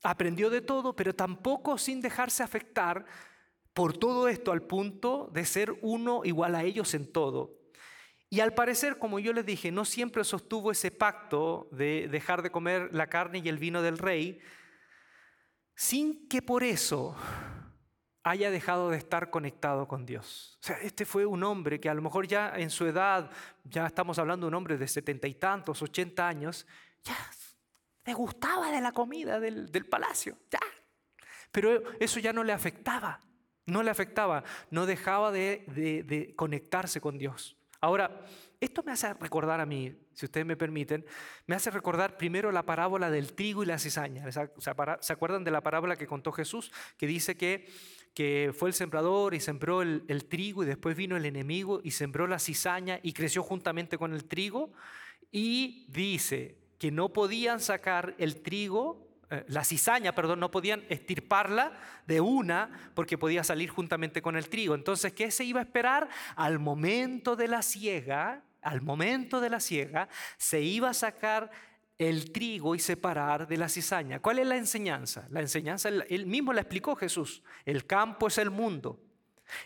aprendió 0.05 0.51
de 0.51 0.61
todo, 0.61 0.95
pero 0.95 1.17
tampoco 1.17 1.79
sin 1.79 2.01
dejarse 2.01 2.45
afectar 2.45 3.05
por 3.75 3.99
todo 3.99 4.29
esto 4.29 4.53
al 4.53 4.63
punto 4.63 5.29
de 5.33 5.45
ser 5.45 5.77
uno 5.83 6.21
igual 6.23 6.55
a 6.55 6.63
ellos 6.63 6.95
en 6.95 7.11
todo. 7.11 7.59
Y 8.31 8.39
al 8.39 8.55
parecer, 8.55 9.01
como 9.01 9.19
yo 9.19 9.33
les 9.33 9.45
dije, 9.45 9.73
no 9.73 9.85
siempre 9.85 10.23
sostuvo 10.23 10.71
ese 10.71 10.93
pacto 10.93 11.69
de 11.73 12.07
dejar 12.07 12.41
de 12.41 12.53
comer 12.53 12.91
la 12.93 13.09
carne 13.09 13.43
y 13.45 13.49
el 13.49 13.59
vino 13.59 13.83
del 13.83 13.99
rey, 13.99 14.39
sin 15.75 16.29
que 16.29 16.41
por 16.41 16.63
eso 16.63 17.17
haya 18.27 18.51
dejado 18.51 18.91
de 18.91 18.97
estar 18.97 19.31
conectado 19.31 19.87
con 19.87 20.05
Dios. 20.05 20.59
O 20.61 20.65
sea, 20.65 20.79
este 20.79 21.05
fue 21.07 21.25
un 21.25 21.45
hombre 21.45 21.79
que 21.79 21.89
a 21.89 21.95
lo 21.95 22.03
mejor 22.03 22.27
ya 22.27 22.55
en 22.57 22.71
su 22.71 22.85
edad, 22.85 23.31
ya 23.63 23.87
estamos 23.87 24.19
hablando 24.19 24.47
de 24.47 24.49
un 24.49 24.55
hombre 24.55 24.77
de 24.77 24.89
setenta 24.89 25.29
y 25.29 25.35
tantos, 25.35 25.81
ochenta 25.81 26.27
años, 26.27 26.67
ya 27.05 27.17
le 28.05 28.15
gustaba 28.15 28.73
de 28.73 28.81
la 28.81 28.91
comida 28.91 29.39
del, 29.39 29.71
palacio, 29.89 30.37
ya. 30.51 30.59
Pero 31.53 31.81
eso 32.01 32.19
ya 32.19 32.33
no 32.33 32.43
le 32.43 32.53
afectaba, 32.53 33.21
no 33.65 33.85
le 33.85 33.93
afectaba, 33.93 34.43
no 34.71 34.87
dejaba 34.87 35.31
de, 35.31 35.65
de 36.05 36.35
conectarse 36.35 37.01
con 37.01 37.19
Dios. 37.19 37.57
Ahora, 37.81 38.27
esto 38.59 38.83
me 38.83 38.91
hace 38.91 39.15
recordar 39.15 39.61
a 39.61 39.67
mí, 39.67 39.97
si 40.15 40.27
ustedes 40.27 40.47
me 40.47 40.57
permiten, 40.57 41.07
me 41.47 41.55
hace 41.55 41.71
recordar 41.71 42.17
primero 42.17 42.51
la 42.51 42.65
parábola 42.65 43.09
del 43.09 43.35
trigo 43.35 43.63
y 43.63 43.67
la 43.67 43.79
cizaña. 43.79 44.25
¿Se 44.33 45.13
acuerdan 45.13 45.45
de 45.45 45.51
la 45.53 45.61
parábola 45.61 45.95
que 45.95 46.09
contó 46.09 46.33
Jesús? 46.33 46.73
Que 46.97 47.07
dice 47.07 47.37
que, 47.37 47.69
que 48.17 48.55
fue 48.57 48.71
el 48.71 48.75
sembrador 48.75 49.35
y 49.35 49.41
sembró 49.41 49.83
el, 49.83 50.25
trigo 50.27 50.63
y 50.63 50.67
después 50.67 50.97
vino 50.97 51.19
el 51.19 51.27
enemigo 51.27 51.83
y 51.85 51.91
sembró 51.91 52.27
la 52.27 52.39
cizaña 52.39 52.99
y 53.03 53.13
creció 53.13 53.43
juntamente 53.43 53.99
con 53.99 54.15
el 54.15 54.25
trigo. 54.25 54.73
Y 55.31 55.85
dice 55.91 56.57
que 56.79 56.91
no 56.91 57.13
podían 57.13 57.61
sacar 57.61 58.15
el 58.17 58.41
trigo 58.41 59.07
eh, 59.29 59.45
la 59.49 59.65
cizaña, 59.65 60.15
perdón, 60.15 60.41
no 60.41 60.51
podían 60.51 60.85
estirparla 60.89 61.73
de 62.07 62.23
una 62.23 62.71
porque 62.95 63.19
podía 63.19 63.45
salir 63.45 63.69
juntamente 63.69 64.23
con 64.23 64.37
el 64.37 64.49
trigo. 64.49 64.75
Entonces, 64.75 65.13
¿qué 65.13 65.31
se 65.31 65.45
iba 65.45 65.61
a 65.61 65.65
esperar? 65.65 66.09
Al 66.37 66.59
momento 66.59 67.37
de 67.37 67.49
la 67.49 67.61
siega, 67.61 68.45
al 68.63 68.81
momento 68.81 69.43
de 69.43 69.51
la 69.51 69.61
siega, 69.61 70.09
se 70.39 70.63
iba 70.63 70.89
a 70.89 70.95
sacar 70.95 71.51
el 71.99 72.33
trigo 72.33 72.75
y 72.75 72.79
separar 72.79 73.47
de 73.47 73.57
la 73.57 73.69
cizaña. 73.69 74.21
¿Cuál 74.21 74.39
es 74.39 74.47
la 74.47 74.57
enseñanza? 74.57 75.27
La 75.31 75.41
enseñanza, 75.41 75.89
él 75.89 76.27
mismo 76.27 76.53
la 76.53 76.61
explicó 76.61 76.95
Jesús. 76.97 77.43
El 77.65 77.87
campo 77.87 78.29
es 78.29 78.39
el 78.39 78.51
mundo. 78.51 79.01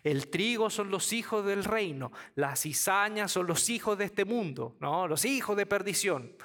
El 0.03 0.29
trigo 0.29 0.71
son 0.71 0.91
los 0.91 1.13
hijos 1.13 1.45
del 1.45 1.65
reino, 1.65 2.13
la 2.35 2.57
cizaña 2.57 3.29
son 3.29 3.47
los 3.47 3.69
hijos 3.71 3.97
de 3.99 4.05
este 4.05 4.25
mundo, 4.25 4.77
¿no? 4.81 5.09
los 5.09 5.25
hijos 5.25 5.57
de 5.57 5.67
perdición. 5.67 6.37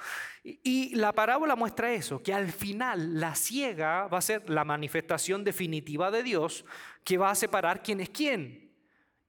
Y 0.42 0.94
la 0.94 1.12
parábola 1.12 1.56
muestra 1.56 1.92
eso, 1.92 2.22
que 2.22 2.32
al 2.32 2.52
final 2.52 3.20
la 3.20 3.34
ciega 3.34 4.06
va 4.06 4.18
a 4.18 4.22
ser 4.22 4.48
la 4.48 4.64
manifestación 4.64 5.42
definitiva 5.42 6.10
de 6.10 6.22
Dios 6.22 6.64
que 7.02 7.18
va 7.18 7.30
a 7.30 7.34
separar 7.34 7.82
quién 7.82 8.00
es 8.00 8.10
quién. 8.10 8.72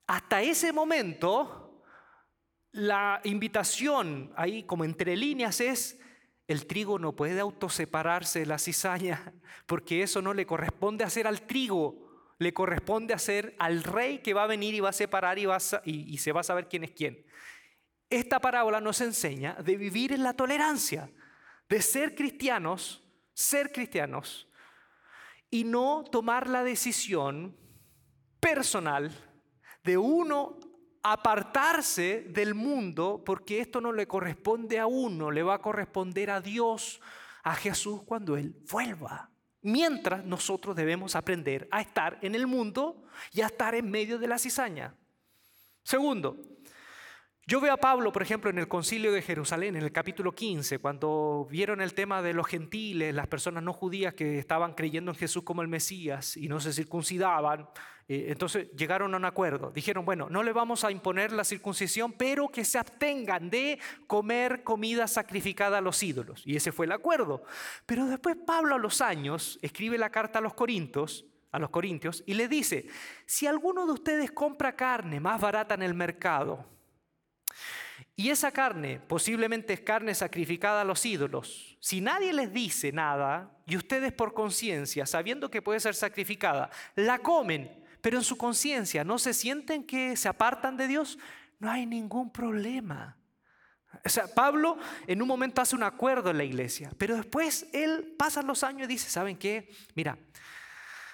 Hasta 0.06 0.42
ese 0.42 0.72
momento, 0.72 1.82
la 2.72 3.20
invitación 3.24 4.32
ahí 4.36 4.64
como 4.64 4.86
entre 4.86 5.18
líneas 5.18 5.60
es, 5.60 6.00
el 6.48 6.66
trigo 6.66 6.98
no 6.98 7.14
puede 7.14 7.40
autosepararse 7.40 8.40
de 8.40 8.46
la 8.46 8.60
cizaña, 8.60 9.34
porque 9.66 10.04
eso 10.04 10.22
no 10.22 10.34
le 10.34 10.46
corresponde 10.46 11.04
hacer 11.04 11.28
al 11.28 11.42
trigo, 11.42 12.34
le 12.40 12.54
corresponde 12.54 13.14
hacer 13.14 13.56
al 13.60 13.84
rey 13.84 14.20
que 14.20 14.34
va 14.34 14.44
a 14.44 14.48
venir 14.48 14.74
y 14.74 14.80
va 14.80 14.90
a 14.90 14.94
separar 14.94 15.40
y, 15.40 15.46
va 15.46 15.58
y, 15.84 16.14
y 16.14 16.18
se 16.20 16.32
va 16.32 16.42
a 16.42 16.44
saber 16.44 16.68
quién 16.68 16.84
es 16.86 16.92
quién. 16.92 17.26
Esta 18.10 18.40
parábola 18.40 18.80
nos 18.80 19.02
enseña 19.02 19.56
de 19.56 19.76
vivir 19.76 20.14
en 20.14 20.24
la 20.24 20.34
tolerancia, 20.34 21.12
de 21.68 21.82
ser 21.82 22.16
cristianos, 22.16 23.04
ser 23.34 23.72
cristianos, 23.74 24.48
y 25.50 25.64
no 25.64 26.04
tomar 26.10 26.48
la 26.48 26.64
decisión 26.64 27.58
personal 28.40 29.12
de 29.84 29.98
uno 29.98 30.60
apartarse 31.12 32.26
del 32.30 32.56
mundo 32.56 33.22
porque 33.26 33.60
esto 33.60 33.82
no 33.82 33.92
le 33.92 34.08
corresponde 34.08 34.80
a 34.80 34.88
uno, 34.88 35.32
le 35.32 35.44
va 35.44 35.56
a 35.56 35.62
corresponder 35.62 36.30
a 36.30 36.42
Dios, 36.42 37.02
a 37.44 37.56
Jesús 37.56 38.04
cuando 38.04 38.38
Él 38.38 38.56
vuelva. 38.70 39.30
Mientras 39.62 40.24
nosotros 40.24 40.76
debemos 40.76 41.16
aprender 41.16 41.68
a 41.72 41.82
estar 41.82 42.20
en 42.22 42.36
el 42.36 42.48
mundo 42.48 43.04
y 43.32 43.42
a 43.42 43.48
estar 43.48 43.76
en 43.76 43.90
medio 43.90 44.18
de 44.20 44.28
la 44.28 44.38
cizaña. 44.38 44.96
Segundo, 45.84 46.38
yo 47.50 47.62
veo 47.62 47.74
a 47.74 47.78
Pablo, 47.78 48.12
por 48.12 48.22
ejemplo, 48.22 48.50
en 48.50 48.58
el 48.58 48.68
concilio 48.68 49.14
de 49.14 49.22
Jerusalén, 49.22 49.78
en 49.78 49.84
el 49.84 49.94
capítulo 49.94 50.34
15, 50.36 50.80
cuando 50.80 51.48
vieron 51.50 51.80
el 51.80 51.94
tema 51.94 52.22
de 52.22 52.34
los 52.34 52.46
gentiles, 52.46 53.16
las 53.16 53.28
personas 53.28 53.64
no 53.64 53.72
judías 53.72 54.14
que 54.14 54.38
estaban 54.38 54.74
creyendo 54.74 55.12
en 55.12 55.18
Jesús 55.18 55.44
como 55.44 55.62
el 55.62 55.70
Mesías 55.70 56.36
y 56.36 56.50
no 56.50 56.60
se 56.60 56.74
circuncidaban. 56.74 57.70
Eh, 58.10 58.28
entonces 58.30 58.70
llegaron 58.72 59.14
a 59.14 59.18
un 59.18 59.26
acuerdo. 59.26 59.72
Dijeron, 59.72 60.06
bueno, 60.06 60.30
no 60.30 60.44
le 60.44 60.54
vamos 60.54 60.84
a 60.84 60.92
imponer 60.92 61.32
la 61.32 61.44
circuncisión, 61.44 62.14
pero 62.14 62.50
que 62.50 62.64
se 62.64 62.78
abstengan 62.78 63.50
de 63.50 63.80
comer 64.08 64.64
comida 64.64 65.08
sacrificada 65.08 65.80
a 65.80 65.82
los 65.82 66.02
ídolos. 66.02 66.42
Y 66.46 66.56
ese 66.56 66.72
fue 66.72 66.86
el 66.86 66.94
acuerdo. 66.94 67.44
Pero 67.86 68.06
después 68.06 68.38
Pablo 68.46 68.76
a 68.76 68.80
los 68.80 69.02
años 69.02 69.60
escribe 69.62 69.98
la 69.98 70.10
carta 70.10 70.40
a 70.40 70.42
los 70.42 70.54
Corintios, 70.54 71.26
a 71.52 71.60
los 71.60 71.70
Corintios 71.70 72.24
y 72.26 72.34
le 72.34 72.48
dice, 72.48 72.88
si 73.26 73.48
alguno 73.48 73.86
de 73.86 73.94
ustedes 73.94 74.32
compra 74.32 74.76
carne 74.76 75.20
más 75.20 75.40
barata 75.42 75.76
en 75.76 75.84
el 75.84 75.94
mercado, 75.94 76.66
y 78.16 78.30
esa 78.32 78.52
carne 78.52 79.00
posiblemente 79.00 79.74
es 79.74 79.82
carne 79.82 80.16
sacrificada 80.16 80.82
a 80.82 80.86
los 80.86 81.06
ídolos. 81.06 81.78
Si 81.80 82.02
nadie 82.02 82.34
les 82.34 82.52
dice 82.52 82.92
nada 82.92 83.52
y 83.68 83.78
ustedes 83.78 84.12
por 84.12 84.34
conciencia, 84.34 85.06
sabiendo 85.06 85.52
que 85.52 85.62
puede 85.62 85.80
ser 85.80 85.94
sacrificada, 85.94 86.72
la 86.96 87.20
comen, 87.20 87.86
pero 88.08 88.20
en 88.20 88.24
su 88.24 88.38
conciencia 88.38 89.04
no 89.04 89.20
se 89.20 89.34
sienten 89.34 89.84
que 89.84 90.16
se 90.16 90.30
apartan 90.30 90.78
de 90.78 90.88
Dios, 90.88 91.20
no 91.60 91.70
hay 91.70 91.86
ningún 91.86 92.32
problema. 92.32 93.18
O 94.06 94.08
sea, 94.08 94.34
Pablo 94.34 94.78
en 95.08 95.22
un 95.22 95.28
momento 95.28 95.62
hace 95.62 95.76
un 95.76 95.84
acuerdo 95.84 96.30
en 96.30 96.38
la 96.38 96.46
iglesia, 96.46 96.90
pero 96.98 97.18
después 97.18 97.68
él 97.74 98.16
pasa 98.18 98.42
los 98.44 98.64
años 98.64 98.86
y 98.86 98.94
dice, 98.94 99.10
¿saben 99.10 99.36
qué? 99.36 99.76
Mira, 99.94 100.18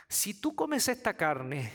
si 0.07 0.35
tú 0.35 0.53
comes 0.53 0.87
esta 0.87 1.17
carne 1.17 1.73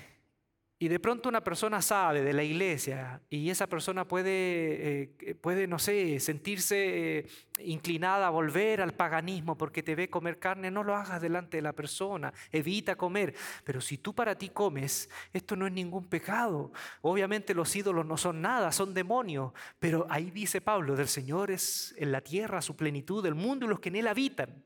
y 0.80 0.86
de 0.86 1.00
pronto 1.00 1.28
una 1.28 1.42
persona 1.42 1.82
sabe 1.82 2.22
de 2.22 2.32
la 2.32 2.44
iglesia 2.44 3.20
y 3.28 3.50
esa 3.50 3.66
persona 3.66 4.06
puede, 4.06 5.10
eh, 5.20 5.34
puede 5.34 5.66
no 5.66 5.80
sé, 5.80 6.20
sentirse 6.20 7.18
eh, 7.18 7.26
inclinada 7.64 8.28
a 8.28 8.30
volver 8.30 8.80
al 8.80 8.94
paganismo 8.94 9.58
porque 9.58 9.82
te 9.82 9.96
ve 9.96 10.08
comer 10.08 10.38
carne, 10.38 10.70
no 10.70 10.84
lo 10.84 10.94
hagas 10.94 11.20
delante 11.20 11.56
de 11.56 11.62
la 11.62 11.72
persona, 11.72 12.32
evita 12.52 12.94
comer. 12.94 13.34
Pero 13.64 13.80
si 13.80 13.98
tú 13.98 14.14
para 14.14 14.38
ti 14.38 14.50
comes, 14.50 15.10
esto 15.32 15.56
no 15.56 15.66
es 15.66 15.72
ningún 15.72 16.08
pecado. 16.08 16.70
Obviamente 17.02 17.54
los 17.54 17.74
ídolos 17.74 18.06
no 18.06 18.16
son 18.16 18.40
nada, 18.40 18.70
son 18.70 18.94
demonios. 18.94 19.52
Pero 19.80 20.06
ahí 20.08 20.30
dice 20.30 20.60
Pablo, 20.60 20.94
del 20.94 21.08
Señor 21.08 21.50
es 21.50 21.92
en 21.98 22.12
la 22.12 22.20
tierra 22.20 22.62
su 22.62 22.76
plenitud, 22.76 23.26
el 23.26 23.34
mundo 23.34 23.66
y 23.66 23.68
los 23.68 23.80
que 23.80 23.88
en 23.88 23.96
él 23.96 24.06
habitan. 24.06 24.64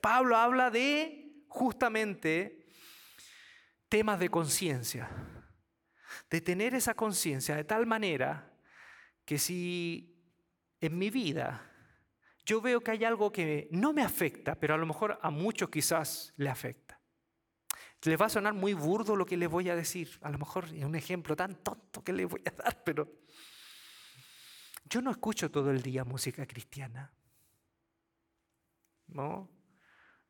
Pablo 0.00 0.38
habla 0.38 0.70
de 0.70 1.44
justamente 1.48 2.61
temas 3.92 4.18
de 4.18 4.30
conciencia, 4.30 5.06
de 6.30 6.40
tener 6.40 6.72
esa 6.74 6.94
conciencia 6.94 7.56
de 7.56 7.64
tal 7.64 7.84
manera 7.84 8.50
que 9.22 9.36
si 9.36 10.18
en 10.80 10.96
mi 10.96 11.10
vida 11.10 11.70
yo 12.46 12.62
veo 12.62 12.80
que 12.80 12.92
hay 12.92 13.04
algo 13.04 13.30
que 13.30 13.68
no 13.70 13.92
me 13.92 14.00
afecta, 14.00 14.54
pero 14.54 14.72
a 14.72 14.78
lo 14.78 14.86
mejor 14.86 15.18
a 15.20 15.30
muchos 15.30 15.68
quizás 15.68 16.32
le 16.38 16.48
afecta. 16.48 16.98
Les 18.04 18.18
va 18.18 18.24
a 18.24 18.30
sonar 18.30 18.54
muy 18.54 18.72
burdo 18.72 19.14
lo 19.14 19.26
que 19.26 19.36
les 19.36 19.50
voy 19.50 19.68
a 19.68 19.76
decir, 19.76 20.18
a 20.22 20.30
lo 20.30 20.38
mejor 20.38 20.64
es 20.74 20.84
un 20.84 20.94
ejemplo 20.94 21.36
tan 21.36 21.56
tonto 21.56 22.02
que 22.02 22.14
les 22.14 22.26
voy 22.26 22.40
a 22.46 22.50
dar, 22.50 22.82
pero 22.82 23.06
yo 24.86 25.02
no 25.02 25.10
escucho 25.10 25.50
todo 25.50 25.70
el 25.70 25.82
día 25.82 26.02
música 26.02 26.46
cristiana. 26.46 27.12
¿No? 29.08 29.50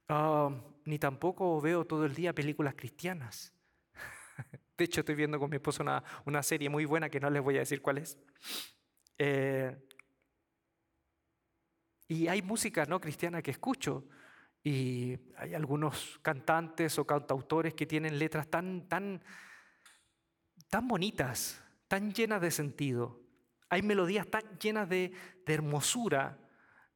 Ah, 0.09 0.51
ni 0.85 0.99
tampoco 0.99 1.61
veo 1.61 1.85
todo 1.85 2.05
el 2.07 2.15
día 2.15 2.35
películas 2.35 2.75
cristianas. 2.75 3.53
De 4.77 4.85
hecho, 4.85 5.01
estoy 5.01 5.15
viendo 5.15 5.39
con 5.39 5.51
mi 5.51 5.57
esposo 5.57 5.83
una, 5.83 6.03
una 6.25 6.43
serie 6.43 6.69
muy 6.69 6.85
buena 6.85 7.09
que 7.09 7.21
no 7.21 7.31
les 7.31 7.43
voy 7.43 7.57
a 7.57 7.61
decir 7.61 7.83
cuál 7.83 7.99
es. 7.99 8.19
Eh, 9.19 9.77
y 12.09 12.29
hay 12.29 12.43
música 12.43 12.85
no 12.87 13.01
cristiana 13.01 13.43
que 13.43 13.53
escucho. 13.53 14.07
Y 14.65 15.19
hay 15.37 15.55
algunos 15.55 16.21
cantantes 16.23 16.99
o 16.99 17.07
cantautores 17.07 17.75
que 17.75 17.87
tienen 17.87 18.19
letras 18.19 18.49
tan, 18.49 18.89
tan, 18.89 19.23
tan 20.69 20.87
bonitas, 20.87 21.63
tan 21.89 22.13
llenas 22.13 22.41
de 22.41 22.51
sentido. 22.51 23.21
Hay 23.69 23.83
melodías 23.83 24.27
tan 24.29 24.59
llenas 24.59 24.89
de, 24.89 25.13
de 25.45 25.55
hermosura. 25.55 26.39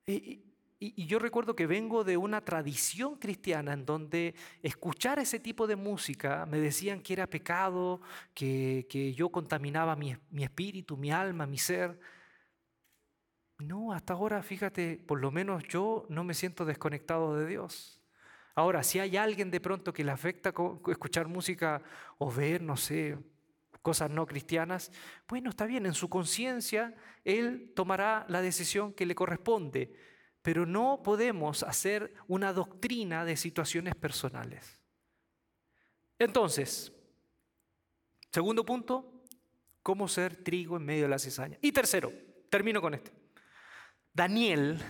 Y, 0.06 0.45
y, 0.78 1.06
yo 1.06 1.18
recuerdo 1.18 1.56
que 1.56 1.66
vengo 1.66 2.04
de 2.04 2.16
una 2.16 2.42
tradición 2.44 3.16
cristiana 3.16 3.72
en 3.72 3.86
donde 3.86 4.34
escuchar 4.62 5.18
ese 5.18 5.40
tipo 5.40 5.66
de 5.66 5.76
música 5.76 6.44
me 6.46 6.58
decían 6.58 7.00
que 7.00 7.14
era 7.14 7.26
pecado, 7.26 8.00
que, 8.34 8.86
que 8.88 9.14
yo 9.14 9.30
contaminaba 9.30 9.96
mi, 9.96 10.14
mi 10.30 10.44
espíritu, 10.44 10.96
mi 10.96 11.10
alma, 11.10 11.46
mi 11.46 11.58
ser. 11.58 11.98
No, 13.58 13.92
hasta 13.92 14.12
ahora, 14.12 14.42
fíjate, 14.42 14.98
por 14.98 15.18
lo 15.20 15.30
menos 15.30 15.64
yo 15.64 16.04
no 16.10 16.24
me 16.24 16.34
siento 16.34 16.66
desconectado 16.66 17.36
de 17.36 17.46
Dios. 17.46 18.00
Ahora, 18.54 18.82
si 18.82 18.98
hay 18.98 19.16
alguien 19.16 19.50
de 19.50 19.60
pronto 19.60 19.92
que 19.92 20.04
le 20.04 20.12
afecta 20.12 20.52
escuchar 20.88 21.26
música 21.28 21.82
o 22.18 22.30
ver, 22.30 22.62
no 22.62 22.76
sé, 22.76 23.18
cosas 23.82 24.10
no 24.10 24.26
cristianas, 24.26 24.90
bueno, 25.28 25.50
está 25.50 25.64
bien, 25.66 25.86
en 25.86 25.94
su 25.94 26.08
conciencia 26.08 26.94
él 27.24 27.72
tomará 27.74 28.26
la 28.28 28.42
decisión 28.42 28.92
que 28.92 29.06
le 29.06 29.14
corresponde, 29.14 29.94
pero 30.46 30.64
no 30.64 31.02
podemos 31.02 31.64
hacer 31.64 32.14
una 32.28 32.52
doctrina 32.52 33.24
de 33.24 33.36
situaciones 33.36 33.96
personales. 33.96 34.78
Entonces, 36.20 36.92
segundo 38.30 38.64
punto, 38.64 39.24
cómo 39.82 40.06
ser 40.06 40.44
trigo 40.44 40.76
en 40.76 40.84
medio 40.84 41.02
de 41.02 41.08
la 41.08 41.18
cizaña. 41.18 41.58
Y 41.60 41.72
tercero, 41.72 42.12
termino 42.48 42.80
con 42.80 42.94
este. 42.94 43.10
Daniel 44.12 44.80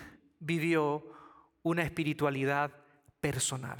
vivió 0.41 1.03
una 1.63 1.85
espiritualidad 1.85 2.71
personal, 3.19 3.79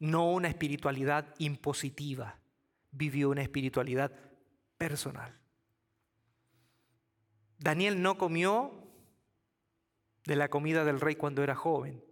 no 0.00 0.32
una 0.32 0.48
espiritualidad 0.48 1.36
impositiva, 1.38 2.40
vivió 2.90 3.30
una 3.30 3.42
espiritualidad 3.42 4.10
personal. 4.76 5.38
Daniel 7.60 8.02
no 8.02 8.18
comió 8.18 8.83
de 10.26 10.36
la 10.36 10.48
comida 10.48 10.84
del 10.84 11.00
rey 11.00 11.16
cuando 11.16 11.42
era 11.42 11.54
joven, 11.54 12.02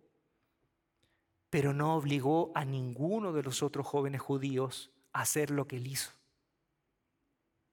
pero 1.51 1.72
no 1.72 1.96
obligó 1.96 2.53
a 2.55 2.64
ninguno 2.64 3.33
de 3.33 3.42
los 3.42 3.62
otros 3.62 3.87
jóvenes 3.87 4.20
judíos 4.20 4.90
a 5.12 5.20
hacer 5.22 5.51
lo 5.51 5.66
que 5.66 5.77
él 5.77 5.87
hizo. 5.87 6.12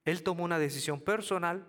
Él 0.06 0.24
tomó 0.24 0.44
una 0.44 0.60
decisión 0.60 1.02
personal 1.02 1.68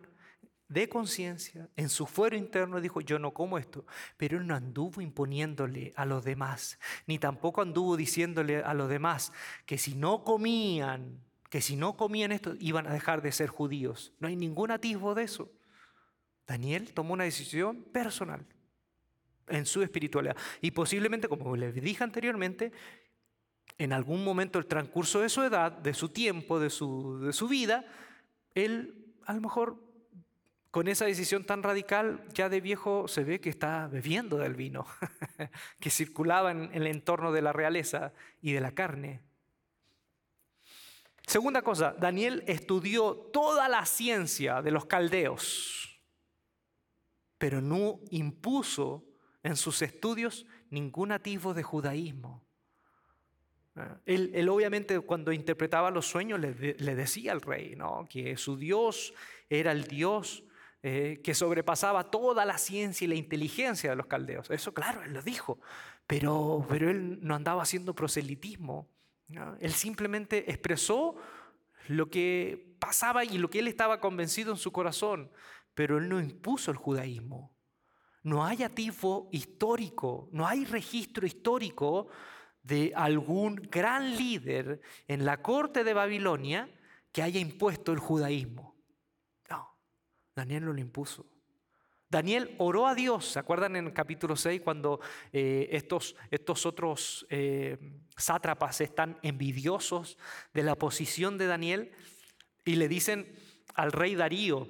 de 0.68 0.88
conciencia, 0.88 1.68
en 1.74 1.88
su 1.88 2.06
fuero 2.06 2.37
interno 2.37 2.80
dijo, 2.80 3.00
yo 3.00 3.18
no 3.18 3.35
como 3.35 3.59
esto, 3.59 3.85
pero 4.16 4.38
él 4.38 4.46
no 4.46 4.54
anduvo 4.54 5.00
imponiéndole 5.00 5.92
a 5.96 6.04
los 6.06 6.24
demás, 6.24 6.78
ni 7.06 7.18
tampoco 7.18 7.61
anduvo 7.61 7.96
diciéndole 7.96 8.62
a 8.62 8.72
los 8.72 8.88
demás 8.88 9.33
que 9.66 9.78
si 9.78 9.96
no 9.96 10.22
comían, 10.22 11.24
que 11.48 11.61
si 11.61 11.74
no 11.74 11.96
comían 11.96 12.30
esto, 12.30 12.54
iban 12.61 12.87
a 12.87 12.92
dejar 12.92 13.20
de 13.20 13.33
ser 13.33 13.48
judíos. 13.48 14.12
No 14.20 14.28
hay 14.28 14.37
ningún 14.37 14.70
atisbo 14.70 15.16
de 15.16 15.24
eso. 15.24 15.50
Daniel 16.46 16.94
tomó 16.94 17.14
una 17.14 17.24
decisión 17.24 17.83
personal 17.83 18.46
en 19.50 19.66
su 19.66 19.82
espiritualidad. 19.82 20.36
Y 20.60 20.70
posiblemente, 20.70 21.28
como 21.28 21.56
les 21.56 21.74
dije 21.74 22.04
anteriormente, 22.04 22.72
en 23.78 23.92
algún 23.92 24.24
momento 24.24 24.58
del 24.58 24.68
transcurso 24.68 25.20
de 25.20 25.28
su 25.28 25.42
edad, 25.42 25.72
de 25.72 25.94
su 25.94 26.10
tiempo, 26.10 26.60
de 26.60 26.70
su, 26.70 27.20
de 27.20 27.32
su 27.32 27.48
vida, 27.48 27.84
él 28.54 29.14
a 29.24 29.32
lo 29.32 29.40
mejor 29.40 29.76
con 30.70 30.86
esa 30.86 31.04
decisión 31.04 31.44
tan 31.44 31.62
radical, 31.62 32.24
ya 32.32 32.48
de 32.48 32.60
viejo 32.60 33.08
se 33.08 33.24
ve 33.24 33.40
que 33.40 33.48
está 33.48 33.88
bebiendo 33.88 34.38
del 34.38 34.54
vino, 34.54 34.86
que 35.80 35.90
circulaba 35.90 36.52
en 36.52 36.70
el 36.72 36.86
entorno 36.86 37.32
de 37.32 37.42
la 37.42 37.52
realeza 37.52 38.12
y 38.40 38.52
de 38.52 38.60
la 38.60 38.72
carne. 38.72 39.20
Segunda 41.26 41.62
cosa, 41.62 41.94
Daniel 41.98 42.44
estudió 42.46 43.14
toda 43.14 43.68
la 43.68 43.84
ciencia 43.86 44.62
de 44.62 44.70
los 44.70 44.86
caldeos, 44.86 46.00
pero 47.38 47.60
no 47.60 48.00
impuso 48.10 49.04
en 49.42 49.57
sus 49.57 49.83
estudios 49.83 50.46
ningún 50.70 51.12
atisbo 51.12 51.55
de 51.55 51.62
judaísmo. 51.62 52.44
Él, 54.05 54.48
obviamente 54.48 54.98
cuando 55.00 55.33
interpretaba 55.33 55.90
los 55.90 56.07
sueños 56.07 56.38
le, 56.38 56.74
le, 56.74 56.94
decía 56.94 57.33
al 57.33 57.40
rey 57.40 57.76
¿no? 57.76 58.07
que 58.11 58.37
su 58.37 58.57
Dios 58.57 59.14
era 59.48 59.72
el 59.72 59.85
Dios 59.85 60.44
eh, 60.83 61.20
que 61.22 61.35
sobrepasaba 61.35 62.11
toda 62.11 62.46
la 62.46 62.57
ciencia 62.57 63.05
y 63.05 63.09
la 63.09 63.14
inteligencia 63.14 63.90
de 63.90 63.96
los 63.96 64.07
caldeos. 64.07 64.50
Eso, 64.50 64.72
claro, 64.72 65.03
él 65.03 65.12
lo 65.12 65.20
dijo, 65.20 65.61
pero, 66.07 66.64
pero 66.70 66.88
él 66.88 67.18
no 67.20 67.35
andaba 67.35 67.62
haciendo 67.62 67.94
proselitismo. 67.94 68.88
Él 69.61 69.72
simplemente 69.72 70.50
expresó 70.50 71.16
lo 71.88 72.09
que 72.09 72.74
pasaba 72.79 73.24
y 73.24 73.37
lo 73.37 73.50
que 73.50 73.59
él 73.59 73.68
estaba 73.68 74.00
convencido 74.00 74.53
en 74.53 74.57
su 74.57 74.72
corazón, 74.72 75.31
pero 75.74 75.98
él 75.98 76.09
no 76.09 76.18
impuso 76.18 76.70
el 76.70 76.79
judaísmo. 76.79 77.53
No 78.22 78.44
hay 78.44 78.62
atifo 78.62 79.28
histórico, 79.33 80.28
no 80.33 80.46
hay 80.46 80.64
registro 80.64 81.26
histórico 81.26 82.09
de 82.62 82.92
algún 82.94 83.56
gran 83.56 84.16
líder 84.16 84.80
en 85.09 85.24
la 85.24 85.40
corte 85.40 85.85
de 85.85 85.94
Babilonia 85.94 86.68
que 87.12 87.22
haya 87.22 87.40
impuesto 87.40 87.92
el 87.92 87.98
judaísmo. 87.98 88.70
Daniel 90.35 90.64
no 90.64 90.72
lo 90.72 90.80
impuso. 90.80 91.26
Daniel 92.09 92.54
oró 92.59 92.87
a 92.87 92.94
Dios, 92.94 93.26
¿se 93.26 93.38
acuerdan 93.38 93.76
en 93.76 93.87
el 93.87 93.92
capítulo 93.92 94.35
6 94.35 94.62
cuando 94.62 95.00
eh, 95.33 95.68
estos, 95.70 96.16
estos, 96.30 96.66
otros 96.66 97.26
eh, 97.30 97.76
sátrapas 98.16 98.80
están 98.80 99.18
envidiosos 99.22 100.18
de 100.52 100.64
la 100.64 100.76
posición 100.76 101.38
de 101.38 101.46
Daniel 101.46 101.92
y 102.64 102.76
le 102.76 102.88
dicen 102.88 103.33
al 103.74 103.92
rey 103.92 104.16
Darío, 104.16 104.68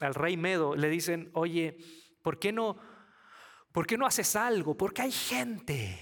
al 0.00 0.14
rey 0.14 0.36
Medo, 0.36 0.76
le 0.76 0.88
dicen, 0.88 1.30
oye, 1.34 1.78
¿por 2.28 2.38
qué 2.38 2.52
no, 2.52 2.76
por 3.72 3.86
qué 3.86 3.96
no 3.96 4.04
haces 4.04 4.36
algo? 4.36 4.76
Porque 4.76 5.00
hay 5.00 5.12
gente 5.12 5.98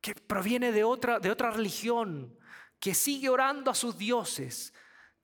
que 0.00 0.14
proviene 0.14 0.70
de 0.70 0.84
otra, 0.84 1.18
de 1.18 1.32
otra 1.32 1.50
religión, 1.50 2.38
que 2.78 2.94
sigue 2.94 3.28
orando 3.28 3.68
a 3.68 3.74
sus 3.74 3.98
dioses. 3.98 4.72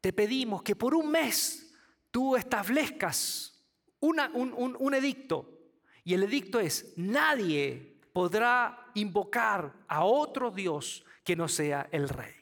Te 0.00 0.12
pedimos 0.12 0.64
que 0.64 0.74
por 0.74 0.92
un 0.92 1.08
mes 1.08 1.72
tú 2.10 2.34
establezcas 2.34 3.64
un, 4.00 4.92
edicto. 4.92 5.56
Y 6.02 6.14
el 6.14 6.24
edicto 6.24 6.58
es, 6.58 6.94
nadie 6.96 8.00
podrá 8.12 8.90
invocar 8.94 9.72
a 9.86 10.04
otro 10.04 10.50
Dios 10.50 11.04
que 11.22 11.36
no 11.36 11.46
sea 11.46 11.88
el 11.92 12.08
rey. 12.08 12.34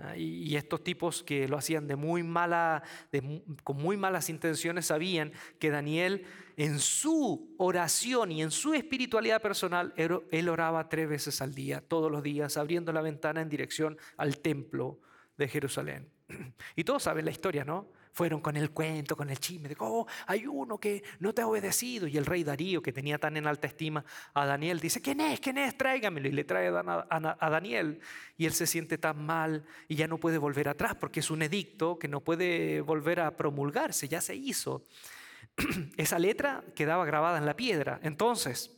Ah, 0.00 0.16
y 0.16 0.54
estos 0.54 0.84
tipos 0.84 1.24
que 1.24 1.48
lo 1.48 1.56
hacían 1.56 1.88
de 1.88 1.96
muy 1.96 2.22
mala, 2.22 2.84
con 3.64 3.78
muy 3.78 3.96
malas 3.96 4.30
intenciones 4.30 4.86
sabían 4.86 5.32
que 5.58 5.70
Daniel 5.70 6.24
en 6.56 6.78
su 6.78 7.54
oración 7.58 8.30
y 8.30 8.42
en 8.42 8.52
su 8.52 8.74
espiritualidad 8.74 9.42
personal, 9.42 9.92
él 9.96 10.48
oraba 10.48 10.88
tres 10.88 11.08
veces 11.08 11.40
al 11.42 11.52
día, 11.52 11.80
todos 11.80 12.12
los 12.12 12.22
días, 12.22 12.56
abriendo 12.56 12.92
la 12.92 13.00
ventana 13.00 13.40
en 13.40 13.48
dirección 13.48 13.96
al 14.16 14.38
templo 14.38 15.00
de 15.36 15.48
Jerusalén. 15.48 16.08
Y 16.76 16.84
todos 16.84 17.02
saben 17.02 17.24
la 17.24 17.30
historia, 17.32 17.64
¿no? 17.64 17.88
Fueron 18.18 18.40
con 18.40 18.56
el 18.56 18.72
cuento, 18.72 19.14
con 19.16 19.30
el 19.30 19.38
chisme 19.38 19.68
de, 19.68 19.76
oh, 19.78 20.04
hay 20.26 20.44
uno 20.44 20.76
que 20.78 21.04
no 21.20 21.32
te 21.32 21.40
ha 21.40 21.46
obedecido. 21.46 22.08
Y 22.08 22.16
el 22.16 22.26
rey 22.26 22.42
Darío, 22.42 22.82
que 22.82 22.92
tenía 22.92 23.16
tan 23.16 23.36
en 23.36 23.46
alta 23.46 23.68
estima 23.68 24.04
a 24.34 24.44
Daniel, 24.44 24.80
dice, 24.80 25.00
¿quién 25.00 25.20
es? 25.20 25.38
¿quién 25.38 25.56
es? 25.56 25.78
Tráigamelo. 25.78 26.26
Y 26.26 26.32
le 26.32 26.42
trae 26.42 26.66
a 26.66 27.48
Daniel. 27.48 28.00
Y 28.36 28.46
él 28.46 28.52
se 28.54 28.66
siente 28.66 28.98
tan 28.98 29.24
mal 29.24 29.64
y 29.86 29.94
ya 29.94 30.08
no 30.08 30.18
puede 30.18 30.36
volver 30.36 30.68
atrás 30.68 30.96
porque 30.96 31.20
es 31.20 31.30
un 31.30 31.42
edicto 31.42 31.96
que 31.96 32.08
no 32.08 32.18
puede 32.18 32.80
volver 32.80 33.20
a 33.20 33.36
promulgarse, 33.36 34.08
ya 34.08 34.20
se 34.20 34.34
hizo. 34.34 34.82
Esa 35.96 36.18
letra 36.18 36.64
quedaba 36.74 37.04
grabada 37.04 37.38
en 37.38 37.46
la 37.46 37.54
piedra. 37.54 38.00
Entonces, 38.02 38.76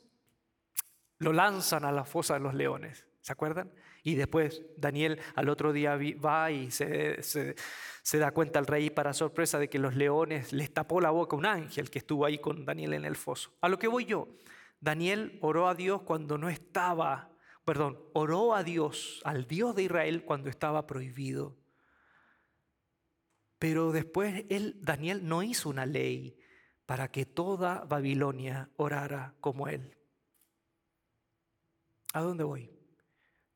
lo 1.19 1.33
lanzan 1.33 1.87
a 1.87 1.93
la 1.93 2.05
fosa 2.05 2.35
de 2.35 2.41
los 2.41 2.53
leones. 2.53 3.07
¿Se 3.23 3.33
acuerdan? 3.33 3.73
Y 4.03 4.15
después 4.15 4.63
Daniel 4.77 5.21
al 5.35 5.49
otro 5.49 5.73
día 5.73 5.99
va 6.25 6.51
y 6.51 6.71
se, 6.71 7.55
da 8.13 8.31
cuenta 8.33 8.59
al 8.59 8.67
rey 8.67 8.91
para 8.91 9.13
sorpresa 9.13 9.59
de 9.59 9.69
que 9.69 9.79
los 9.79 9.95
leones 9.95 10.53
les 10.53 10.73
tapó 10.73 11.01
la 11.01 11.11
boca 11.11 11.37
un 11.37 11.47
ángel 11.47 11.91
que 11.91 11.99
estuvo 11.99 12.25
ahí 12.25 12.39
con 12.39 12.65
Daniel 12.65 12.95
en 12.95 13.05
el 13.05 13.17
foso. 13.17 13.53
A 13.61 13.69
lo 13.69 13.79
que 13.79 13.89
voy 13.89 14.07
yo, 14.07 14.29
Daniel 14.81 15.39
oró 15.43 15.69
a 15.69 15.75
Dios 15.75 16.03
cuando 16.03 16.39
no 16.39 16.49
estaba, 16.49 17.31
perdón, 17.65 17.99
oró 18.15 18.55
a 18.55 18.63
Dios, 18.63 19.21
al 19.25 19.47
Dios 19.47 19.75
de 19.77 19.85
Israel 19.85 20.25
cuando 20.25 20.49
estaba 20.49 20.87
prohibido. 20.87 21.59
Pero 23.59 23.93
después 23.93 24.47
él, 24.49 24.79
Daniel 24.81 25.29
no 25.29 25.43
hizo 25.43 25.69
una 25.69 25.85
ley 25.85 26.39
para 26.87 27.09
que 27.09 27.27
toda 27.27 27.85
Babilonia 27.85 28.71
orara 28.77 29.35
como 29.41 29.69
él. 29.69 29.99
¿A 32.15 32.23
dónde 32.23 32.43
voy? 32.43 32.80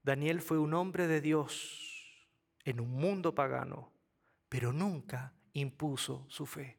Daniel 0.05 0.43
fue 0.43 0.59
un 0.59 0.75
hombre 0.75 1.09
de 1.09 1.23
Dios 1.23 2.21
en 2.65 2.79
un 2.79 2.91
mundo 2.91 3.35
pagano, 3.35 3.91
pero 4.51 4.71
nunca 4.71 5.33
impuso 5.55 6.27
su 6.29 6.45
fe. 6.45 6.79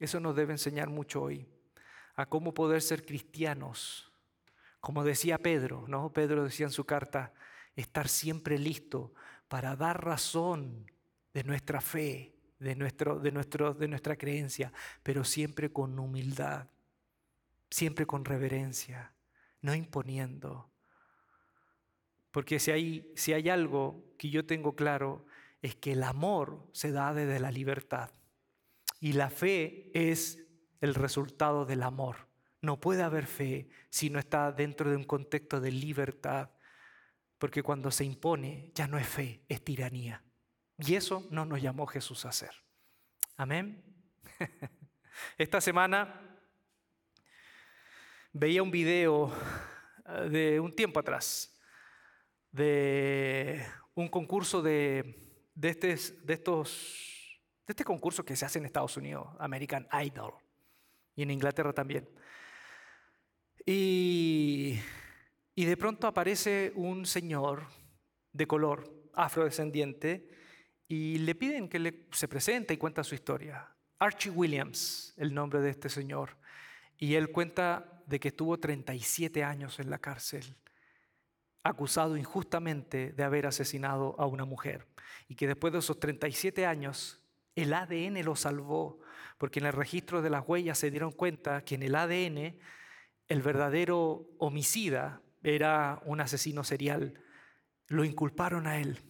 Eso 0.00 0.18
nos 0.18 0.34
debe 0.34 0.52
enseñar 0.52 0.90
mucho 0.90 1.22
hoy, 1.22 1.46
a 2.16 2.26
cómo 2.26 2.52
poder 2.52 2.82
ser 2.82 3.06
cristianos. 3.06 4.12
Como 4.80 5.04
decía 5.04 5.38
Pedro, 5.38 5.84
¿no? 5.86 6.12
Pedro 6.12 6.42
decía 6.42 6.66
en 6.66 6.72
su 6.72 6.84
carta, 6.84 7.32
estar 7.76 8.08
siempre 8.08 8.58
listo 8.58 9.14
para 9.46 9.76
dar 9.76 10.04
razón 10.04 10.90
de 11.32 11.44
nuestra 11.44 11.80
fe, 11.80 12.34
de, 12.58 12.74
nuestro, 12.74 13.20
de, 13.20 13.30
de 13.30 13.88
nuestra 13.88 14.16
creencia, 14.16 14.72
pero 15.04 15.22
siempre 15.22 15.72
con 15.72 15.96
humildad, 15.98 16.66
siempre 17.70 18.04
con 18.04 18.24
reverencia, 18.24 19.12
no 19.60 19.74
imponiendo, 19.74 20.70
porque 22.36 22.58
si 22.58 22.70
hay, 22.70 23.10
si 23.16 23.32
hay 23.32 23.48
algo 23.48 24.12
que 24.18 24.28
yo 24.28 24.44
tengo 24.44 24.76
claro, 24.76 25.24
es 25.62 25.74
que 25.74 25.92
el 25.92 26.02
amor 26.02 26.68
se 26.72 26.92
da 26.92 27.14
desde 27.14 27.40
la 27.40 27.50
libertad. 27.50 28.10
Y 29.00 29.14
la 29.14 29.30
fe 29.30 29.90
es 29.94 30.46
el 30.82 30.94
resultado 30.94 31.64
del 31.64 31.82
amor. 31.82 32.28
No 32.60 32.78
puede 32.78 33.02
haber 33.02 33.24
fe 33.24 33.70
si 33.88 34.10
no 34.10 34.18
está 34.18 34.52
dentro 34.52 34.90
de 34.90 34.96
un 34.96 35.04
contexto 35.04 35.62
de 35.62 35.72
libertad. 35.72 36.50
Porque 37.38 37.62
cuando 37.62 37.90
se 37.90 38.04
impone 38.04 38.70
ya 38.74 38.86
no 38.86 38.98
es 38.98 39.08
fe, 39.08 39.40
es 39.48 39.64
tiranía. 39.64 40.22
Y 40.76 40.94
eso 40.94 41.26
no 41.30 41.46
nos 41.46 41.62
llamó 41.62 41.86
Jesús 41.86 42.26
a 42.26 42.28
hacer. 42.28 42.52
Amén. 43.38 43.82
Esta 45.38 45.62
semana 45.62 46.38
veía 48.34 48.62
un 48.62 48.70
video 48.70 49.32
eh, 50.06 50.28
de 50.28 50.60
un 50.60 50.76
tiempo 50.76 51.00
atrás 51.00 51.55
de 52.56 53.62
un 53.94 54.08
concurso 54.08 54.62
de, 54.62 55.14
de, 55.54 55.68
este, 55.68 55.96
de 56.24 56.34
estos, 56.34 57.40
de 57.66 57.72
este 57.72 57.84
concurso 57.84 58.24
que 58.24 58.34
se 58.34 58.46
hace 58.46 58.58
en 58.58 58.64
Estados 58.64 58.96
Unidos, 58.96 59.28
American 59.38 59.86
Idol, 60.04 60.32
y 61.14 61.22
en 61.22 61.30
Inglaterra 61.30 61.72
también. 61.72 62.08
Y, 63.66 64.78
y 65.54 65.64
de 65.64 65.76
pronto 65.76 66.06
aparece 66.06 66.72
un 66.74 67.04
señor 67.04 67.66
de 68.32 68.46
color 68.46 68.90
afrodescendiente 69.12 70.28
y 70.88 71.18
le 71.18 71.34
piden 71.34 71.68
que 71.68 71.78
le, 71.78 72.06
se 72.12 72.28
presente 72.28 72.74
y 72.74 72.78
cuenta 72.78 73.04
su 73.04 73.14
historia. 73.14 73.68
Archie 73.98 74.30
Williams, 74.30 75.12
el 75.16 75.34
nombre 75.34 75.60
de 75.60 75.70
este 75.70 75.88
señor. 75.88 76.36
Y 76.96 77.14
él 77.14 77.32
cuenta 77.32 78.02
de 78.06 78.18
que 78.20 78.28
estuvo 78.28 78.58
37 78.58 79.44
años 79.44 79.78
en 79.78 79.90
la 79.90 79.98
cárcel, 79.98 80.56
acusado 81.68 82.16
injustamente 82.16 83.12
de 83.12 83.24
haber 83.24 83.46
asesinado 83.46 84.14
a 84.18 84.26
una 84.26 84.44
mujer. 84.44 84.86
Y 85.28 85.34
que 85.34 85.46
después 85.46 85.72
de 85.72 85.80
esos 85.80 85.98
37 85.98 86.66
años, 86.66 87.20
el 87.54 87.72
ADN 87.72 88.22
lo 88.24 88.36
salvó, 88.36 89.00
porque 89.38 89.60
en 89.60 89.66
el 89.66 89.72
registro 89.72 90.22
de 90.22 90.30
las 90.30 90.46
huellas 90.46 90.78
se 90.78 90.90
dieron 90.90 91.12
cuenta 91.12 91.64
que 91.64 91.74
en 91.74 91.82
el 91.82 91.94
ADN 91.94 92.58
el 93.28 93.42
verdadero 93.42 94.28
homicida 94.38 95.20
era 95.42 96.00
un 96.04 96.20
asesino 96.20 96.64
serial. 96.64 97.20
Lo 97.88 98.04
inculparon 98.04 98.66
a 98.66 98.78
él. 98.78 99.02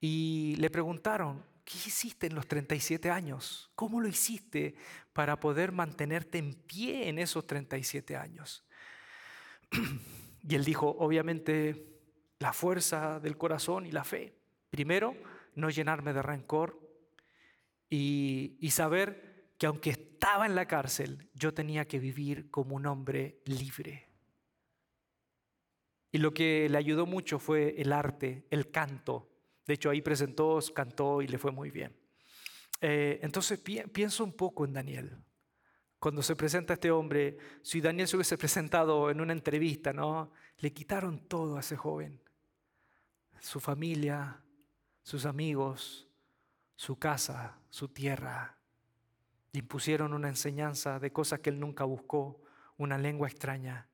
Y 0.00 0.56
le 0.58 0.70
preguntaron, 0.70 1.44
¿qué 1.64 1.76
hiciste 1.76 2.26
en 2.28 2.34
los 2.34 2.46
37 2.46 3.10
años? 3.10 3.70
¿Cómo 3.74 4.00
lo 4.00 4.08
hiciste 4.08 4.76
para 5.12 5.40
poder 5.40 5.72
mantenerte 5.72 6.38
en 6.38 6.54
pie 6.54 7.08
en 7.08 7.18
esos 7.18 7.46
37 7.46 8.16
años? 8.16 8.64
Y 10.46 10.54
él 10.54 10.64
dijo, 10.64 10.88
obviamente, 10.98 11.86
la 12.38 12.52
fuerza 12.52 13.20
del 13.20 13.36
corazón 13.36 13.86
y 13.86 13.92
la 13.92 14.04
fe. 14.04 14.34
Primero, 14.70 15.16
no 15.54 15.70
llenarme 15.70 16.12
de 16.12 16.22
rencor 16.22 16.78
y, 17.88 18.56
y 18.60 18.70
saber 18.70 19.52
que 19.58 19.66
aunque 19.66 19.90
estaba 19.90 20.46
en 20.46 20.54
la 20.54 20.66
cárcel, 20.66 21.28
yo 21.34 21.54
tenía 21.54 21.86
que 21.86 21.98
vivir 21.98 22.50
como 22.50 22.76
un 22.76 22.86
hombre 22.86 23.40
libre. 23.44 24.08
Y 26.12 26.18
lo 26.18 26.32
que 26.32 26.68
le 26.68 26.78
ayudó 26.78 27.06
mucho 27.06 27.38
fue 27.38 27.74
el 27.80 27.92
arte, 27.92 28.46
el 28.50 28.70
canto, 28.70 29.28
de 29.68 29.74
hecho, 29.74 29.90
ahí 29.90 30.00
presentó, 30.00 30.58
cantó 30.74 31.20
y 31.20 31.28
le 31.28 31.36
fue 31.36 31.52
muy 31.52 31.70
bien. 31.70 31.94
Eh, 32.80 33.20
entonces 33.22 33.60
pienso 33.60 34.24
un 34.24 34.32
poco 34.32 34.64
en 34.64 34.72
Daniel. 34.72 35.18
Cuando 35.98 36.22
se 36.22 36.36
presenta 36.36 36.74
este 36.74 36.90
hombre, 36.90 37.36
si 37.62 37.80
Daniel 37.80 38.06
se 38.06 38.16
hubiese 38.16 38.38
presentado 38.38 39.10
en 39.10 39.20
una 39.20 39.32
entrevista, 39.32 39.92
¿no? 39.92 40.30
Le 40.58 40.72
quitaron 40.72 41.18
todo 41.26 41.56
a 41.56 41.60
ese 41.60 41.76
joven. 41.76 42.20
Su 43.40 43.58
familia, 43.58 44.40
sus 45.02 45.26
amigos, 45.26 46.08
su 46.76 46.96
casa, 46.96 47.58
su 47.68 47.88
tierra. 47.88 48.56
Le 49.52 49.60
impusieron 49.60 50.12
una 50.12 50.28
enseñanza 50.28 51.00
de 51.00 51.10
cosas 51.10 51.40
que 51.40 51.50
él 51.50 51.58
nunca 51.58 51.84
buscó, 51.84 52.40
una 52.76 52.96
lengua 52.96 53.26
extraña. 53.26 53.88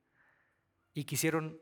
Y 0.93 1.05
quisieron 1.05 1.59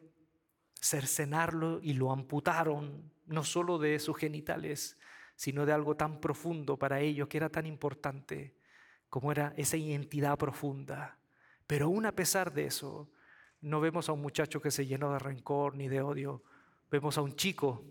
cercenarlo 0.82 1.80
y 1.82 1.94
lo 1.94 2.12
amputaron 2.12 3.14
no 3.28 3.46
solo 3.46 3.78
de 3.78 4.00
sus 4.00 4.18
genitales, 4.18 4.98
sino 5.36 5.66
de 5.66 5.72
algo 5.72 5.96
tan 5.96 6.20
profundo 6.20 6.78
para 6.78 7.00
ellos, 7.00 7.30
que 7.30 7.38
era 7.38 7.50
tan 7.50 7.66
importante, 7.66 8.56
como 9.14 9.32
era 9.32 9.54
esa 9.58 9.78
identidad 9.78 10.40
profunda. 10.40 11.20
Pero 11.68 11.86
aún 11.86 12.08
a 12.08 12.16
pesar 12.16 12.52
de 12.52 12.66
eso, 12.66 13.12
no 13.62 13.80
vemos 13.80 14.10
a 14.10 14.12
un 14.12 14.24
muchacho 14.24 14.60
que 14.60 14.72
se 14.72 14.88
llenó 14.88 15.14
de 15.14 15.20
rencor 15.20 15.76
ni 15.76 15.88
de 15.88 16.02
odio, 16.02 16.42
vemos 16.90 17.20
a 17.20 17.22
un 17.22 17.36
chico 17.36 17.86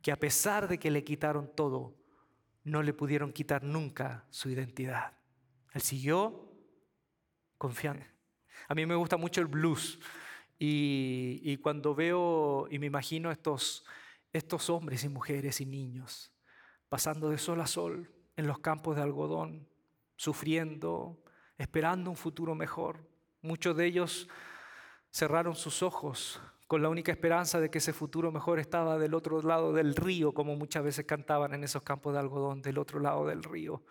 que 0.00 0.10
a 0.10 0.16
pesar 0.16 0.68
de 0.68 0.78
que 0.78 0.90
le 0.90 1.04
quitaron 1.04 1.54
todo, 1.54 1.98
no 2.62 2.82
le 2.82 2.94
pudieron 2.94 3.30
quitar 3.30 3.62
nunca 3.62 4.24
su 4.30 4.48
identidad. 4.48 5.18
Él 5.74 5.82
siguió 5.82 6.50
confiando. 7.58 8.06
A 8.68 8.74
mí 8.74 8.86
me 8.86 8.94
gusta 8.94 9.18
mucho 9.18 9.42
el 9.42 9.48
blues. 9.48 9.98
Y, 10.58 11.58
cuando 11.58 11.94
veo 11.94 12.68
y 12.70 12.78
me 12.78 12.86
imagino 12.86 13.30
estos, 13.30 13.84
estos 14.32 14.70
hombres 14.70 15.04
y 15.04 15.10
mujeres 15.10 15.60
y 15.60 15.66
niños 15.66 16.32
pasando 16.88 17.28
de 17.28 17.36
sol 17.36 17.60
a 17.60 17.66
sol 17.66 18.10
en 18.34 18.46
los 18.46 18.60
campos 18.60 18.96
de 18.96 19.02
algodón, 19.02 19.73
sufriendo, 20.16 21.22
esperando 21.58 22.10
un 22.10 22.16
futuro 22.16 22.54
mejor. 22.54 23.08
Muchos 23.42 23.76
de 23.76 23.86
ellos 23.86 24.28
cerraron 25.10 25.54
sus 25.54 25.82
ojos 25.82 26.40
con 26.66 26.82
la 26.82 26.88
única 26.88 27.12
esperanza 27.12 27.60
de 27.60 27.70
que 27.70 27.78
ese 27.78 27.92
futuro 27.92 28.32
mejor 28.32 28.58
estaba 28.58 28.98
del 28.98 29.14
otro 29.14 29.42
lado 29.42 29.72
del 29.72 29.94
río, 29.94 30.32
como 30.32 30.56
muchas 30.56 30.82
veces 30.82 31.04
cantaban 31.04 31.54
en 31.54 31.64
esos 31.64 31.82
campos 31.82 32.14
de 32.14 32.20
algodón, 32.20 32.62
del 32.62 32.78
otro 32.78 33.00
lado 33.00 33.26
del 33.26 33.42
río, 33.42 33.84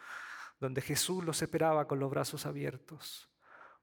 donde 0.60 0.82
Jesús 0.82 1.24
los 1.24 1.42
esperaba 1.42 1.88
con 1.88 2.00
los 2.00 2.10
brazos 2.10 2.46
abiertos 2.46 3.30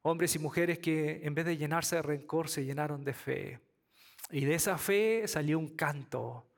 hombres 0.02 0.34
y 0.34 0.38
mujeres 0.38 0.78
que 0.78 1.20
en 1.24 1.34
vez 1.34 1.44
de 1.44 1.56
llenarse 1.56 1.96
de 1.96 2.02
rencor 2.02 2.48
se 2.48 2.64
llenaron 2.64 3.04
de 3.04 3.12
fe. 3.12 3.60
Y 4.30 4.44
de 4.44 4.54
esa 4.54 4.78
fe 4.78 5.26
salió 5.26 5.58
un 5.58 5.76
canto. 5.76 6.49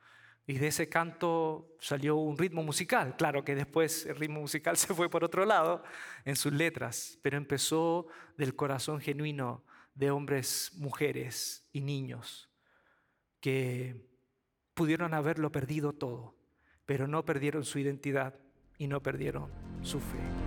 Y 0.46 0.54
de 0.54 0.68
ese 0.68 0.88
canto 0.88 1.76
salió 1.78 2.16
un 2.16 2.36
ritmo 2.36 2.62
musical. 2.62 3.16
Claro 3.16 3.44
que 3.44 3.54
después 3.54 4.06
el 4.06 4.16
ritmo 4.16 4.40
musical 4.40 4.76
se 4.78 4.94
fue 4.94 5.08
por 5.08 5.24
otro 5.24 5.44
lado 5.44 5.82
en 6.24 6.36
sus 6.36 6.52
letras, 6.52 7.18
pero 7.22 7.36
empezó 7.36 8.06
del 8.36 8.56
corazón 8.56 9.00
genuino 9.00 9.64
de 9.94 10.10
hombres, 10.10 10.72
mujeres 10.76 11.68
y 11.72 11.80
niños 11.80 12.48
que 13.40 14.08
pudieron 14.74 15.14
haberlo 15.14 15.52
perdido 15.52 15.92
todo, 15.92 16.34
pero 16.86 17.06
no 17.06 17.24
perdieron 17.24 17.64
su 17.64 17.78
identidad 17.78 18.34
y 18.78 18.86
no 18.86 19.02
perdieron 19.02 19.50
su 19.82 20.00
fe. 20.00 20.41